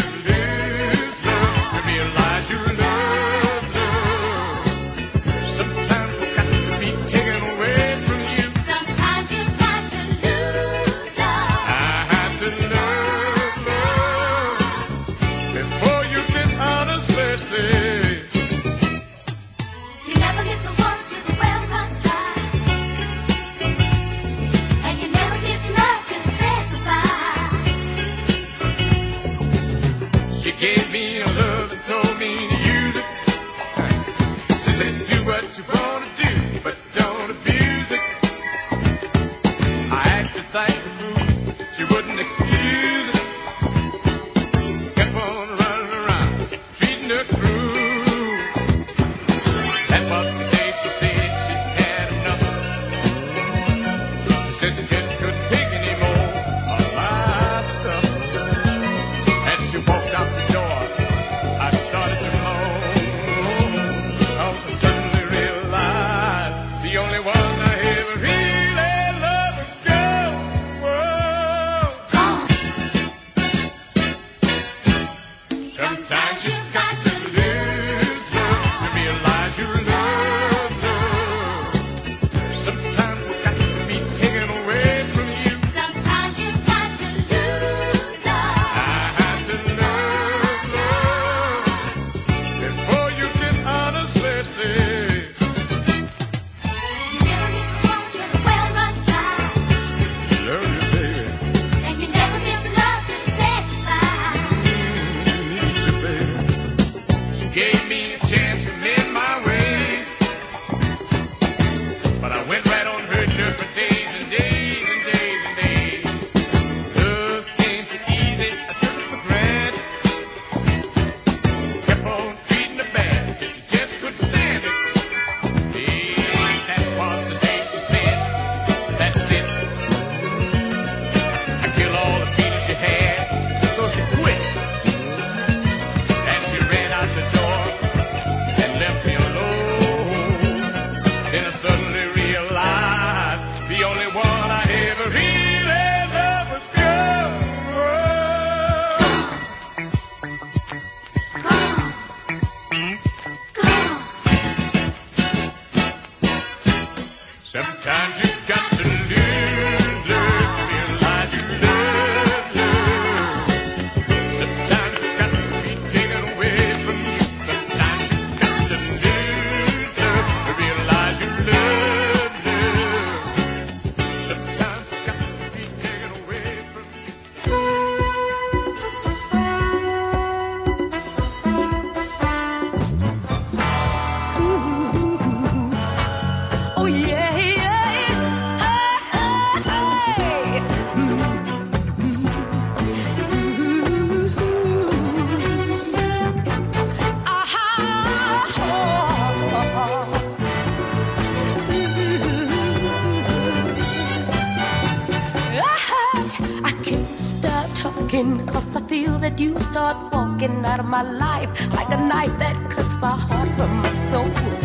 you 209.39 209.55
start 209.61 209.97
walking 210.13 210.65
out 210.65 210.81
of 210.81 210.87
my 210.87 211.03
life 211.03 211.51
like 211.71 211.89
a 211.91 211.97
knife 211.97 212.37
that 212.41 212.57
cuts 212.71 212.97
my 212.97 213.17
heart 213.17 213.49
from 213.57 213.71
my 213.83 213.89
soul. 213.91 214.58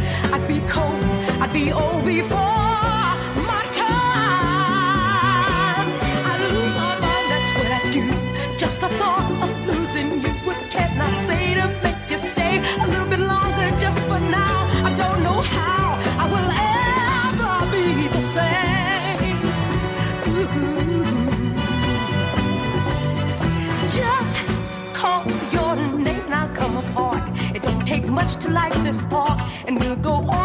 much 28.14 28.36
to 28.36 28.50
like 28.50 28.74
this 28.84 29.06
park 29.06 29.40
and 29.66 29.80
we'll 29.80 29.96
go 29.96 30.14
on. 30.30 30.43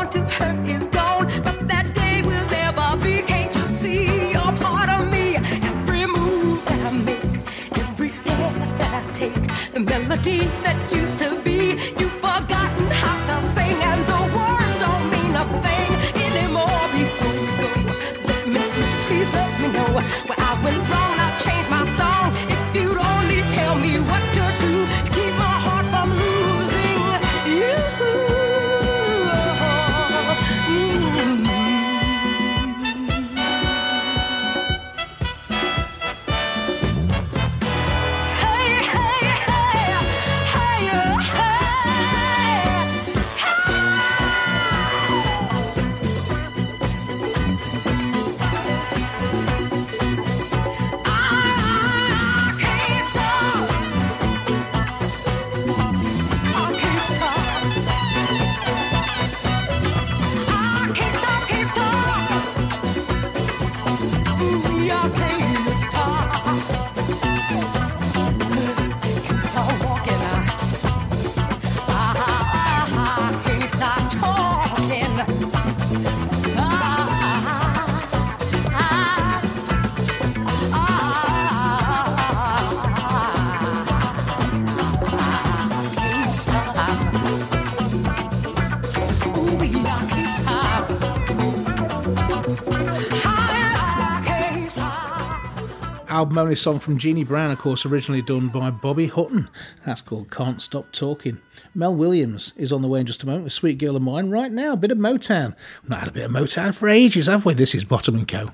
album 96.18 96.36
only 96.36 96.56
song 96.56 96.80
from 96.80 96.98
Jeannie 96.98 97.22
Brown, 97.22 97.52
of 97.52 97.58
course, 97.58 97.86
originally 97.86 98.22
done 98.22 98.48
by 98.48 98.72
Bobby 98.72 99.06
Hutton. 99.06 99.48
That's 99.86 100.00
called 100.00 100.32
Can't 100.32 100.60
Stop 100.60 100.90
Talking. 100.90 101.40
Mel 101.76 101.94
Williams 101.94 102.52
is 102.56 102.72
on 102.72 102.82
the 102.82 102.88
way 102.88 102.98
in 102.98 103.06
just 103.06 103.22
a 103.22 103.26
moment 103.26 103.44
with 103.44 103.52
Sweet 103.52 103.78
Girl 103.78 103.94
of 103.94 104.02
Mine 104.02 104.28
right 104.28 104.50
now. 104.50 104.72
A 104.72 104.76
bit 104.76 104.90
of 104.90 104.98
Motown. 104.98 105.54
We've 105.80 105.90
not 105.90 106.00
had 106.00 106.08
a 106.08 106.12
bit 106.12 106.24
of 106.24 106.32
Motown 106.32 106.74
for 106.74 106.88
ages, 106.88 107.28
have 107.28 107.44
we? 107.44 107.54
This 107.54 107.72
is 107.72 107.84
Bottom 107.84 108.16
and 108.16 108.26
Co. 108.26 108.50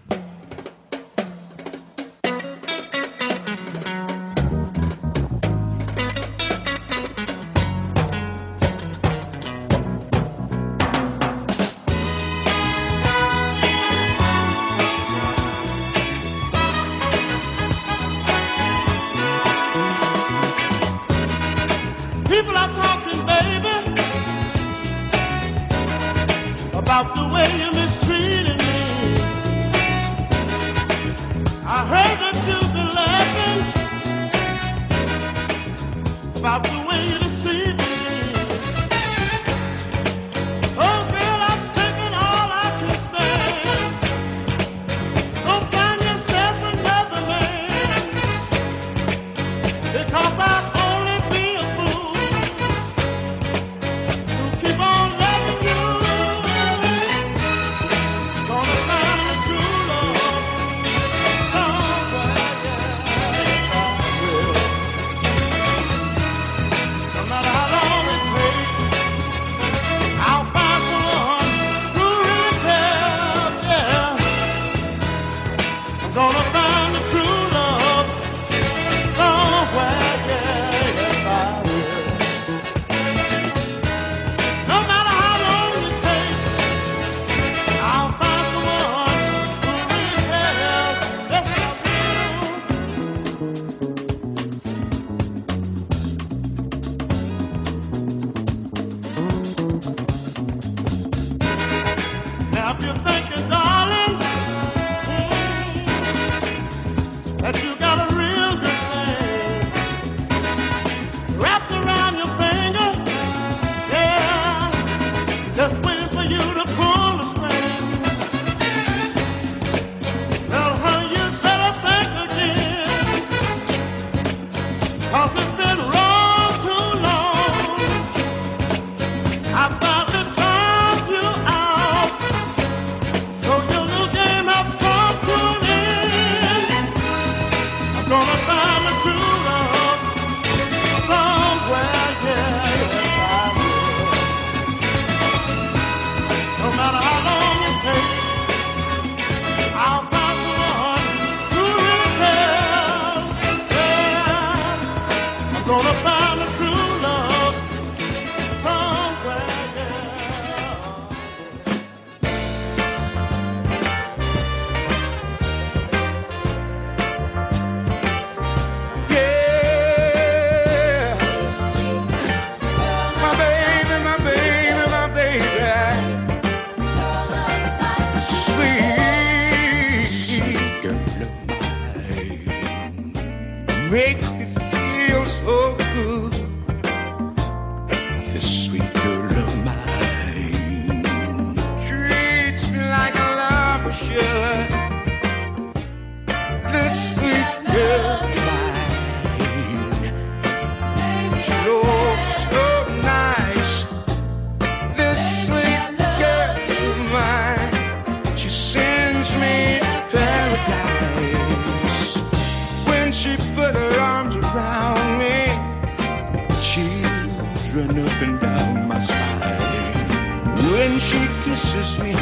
Just 221.74 221.98
me 221.98 222.12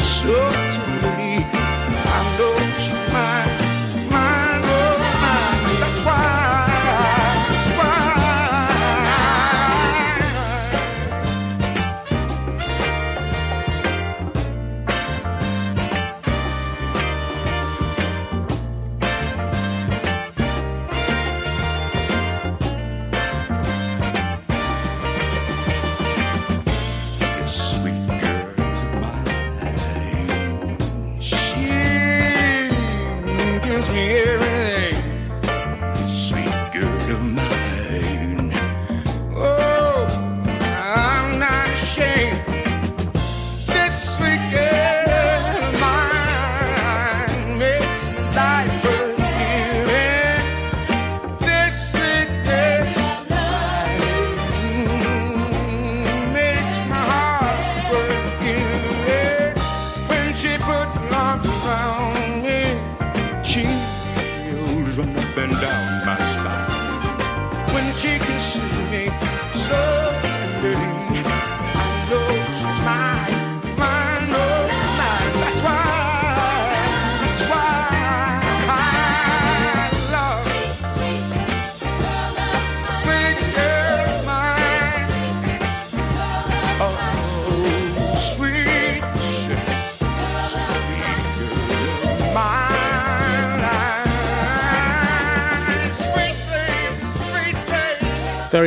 so 0.00 0.34
tight. 0.50 0.87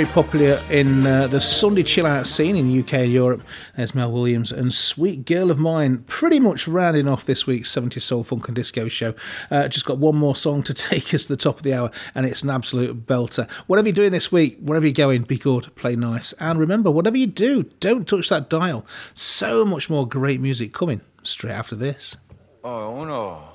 very 0.02 0.14
popular 0.14 0.60
in 0.72 1.06
uh, 1.06 1.28
the 1.28 1.40
Sunday 1.40 1.84
chill 1.84 2.08
out 2.08 2.26
scene 2.26 2.56
in 2.56 2.80
UK 2.80 2.94
and 2.94 3.12
Europe. 3.12 3.44
There's 3.78 3.94
Mel 3.94 4.12
Williams 4.12 4.52
and 4.52 4.74
Sweet 4.74 5.28
Girl 5.28 5.52
of 5.52 5.60
Mine, 5.60 6.00
pretty 6.08 6.40
much 6.40 6.68
rounding 6.68 7.08
off 7.08 7.26
this 7.26 7.46
week's 7.46 7.72
70s 7.72 8.02
Soul 8.02 8.24
Funk 8.24 8.48
and 8.48 8.56
Disco 8.56 8.88
show. 8.88 9.14
Uh, 9.52 9.68
just 9.68 9.86
got 9.86 10.00
one 10.00 10.16
more 10.16 10.36
song 10.36 10.64
to 10.64 10.74
take 10.90 11.14
us 11.14 11.24
to 11.24 11.28
the 11.28 11.38
top 11.38 11.58
of 11.58 11.62
the 11.62 11.76
hour, 11.76 11.92
and 12.16 12.26
it's 12.26 12.42
an 12.42 12.50
absolute 12.50 13.06
belter. 13.06 13.48
Whatever 13.68 13.90
you're 13.90 13.94
doing 13.94 14.12
this 14.12 14.32
week, 14.32 14.58
wherever 14.60 14.88
you're 14.88 14.94
going, 14.94 15.22
be 15.22 15.38
good, 15.38 15.76
play 15.76 15.96
nice. 15.96 16.34
And 16.40 16.60
remember, 16.60 16.90
whatever 16.90 17.18
you 17.18 17.28
do, 17.28 17.64
don't 17.80 18.08
touch 18.08 18.30
that 18.30 18.50
dial. 18.50 18.84
So 19.14 19.64
much 19.66 19.88
more 19.88 20.08
great 20.08 20.42
music 20.42 20.74
coming 20.74 21.02
straight 21.22 21.54
after 21.54 21.76
this. 21.76 22.16
Oh, 22.64 23.00
uno, 23.00 23.50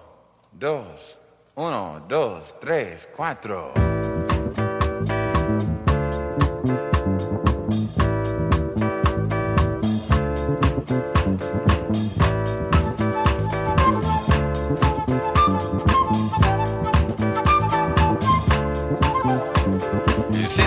dos, 0.57 1.19
uno, 1.57 2.05
dos, 2.07 2.55
tres, 2.61 3.09
cuatro. 3.13 4.16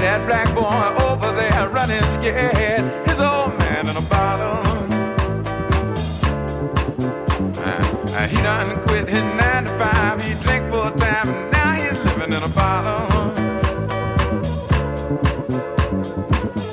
that 0.02 0.26
black 0.26 0.54
boy 0.56 1.04
over 1.06 1.32
there 1.34 1.70
running 1.70 2.02
scared. 2.10 2.84
His 3.08 3.20
old 3.20 3.58
man 3.60 3.88
in 3.90 3.98
a 3.98 4.02
bottle. 4.02 4.64
Uh, 7.58 8.16
uh 8.16 8.28
he 8.28 8.38
done 8.38 8.82
quit 8.84 9.10
his 9.10 9.24
nine 9.24 9.66
to 9.66 9.72
five. 9.78 10.22
He 10.22 10.34
drink 10.44 10.72
full 10.72 10.92
time, 10.92 11.30
and 11.30 11.52
now 11.52 11.74
he's 11.74 11.98
living 12.06 12.34
in 12.34 12.44
a 12.44 12.50
bottle. 12.50 13.08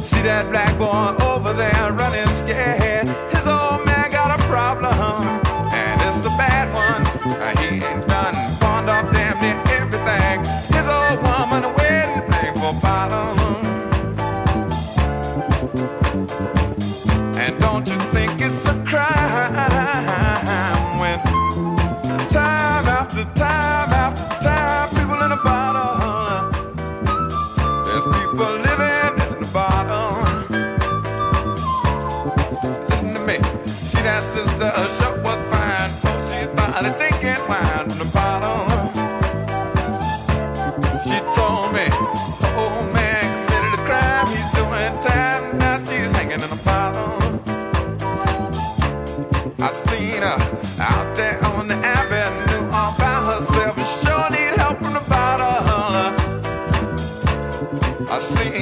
See 0.05 0.23
that 0.23 0.49
black 0.51 0.79
boy 0.79 1.26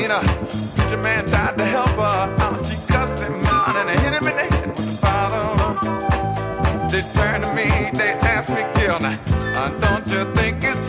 Tina. 0.05 0.21
preacher 0.77 0.99
man 0.99 1.27
tried 1.31 1.57
to 1.57 1.65
help 1.65 1.89
her. 1.89 2.65
She 2.65 2.77
cussed 2.87 3.23
him 3.23 3.43
out 3.47 3.75
and 3.75 3.89
hit 4.01 4.13
him 4.13 4.27
in 4.29 4.37
the 4.37 4.47
head 4.55 4.69
with 4.69 4.99
a 4.99 5.01
bottle. 5.01 5.57
They 6.91 7.01
turned 7.15 7.43
to 7.45 7.55
me, 7.55 7.69
they 7.99 8.13
asked 8.21 8.51
me, 8.51 8.63
Gil, 8.75 9.01
now, 9.01 9.19
uh, 9.57 9.71
don't 9.81 10.07
you 10.13 10.23
think 10.35 10.63
it's 10.63 10.84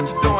what 0.00 0.14
you 0.14 0.22
doing. 0.22 0.39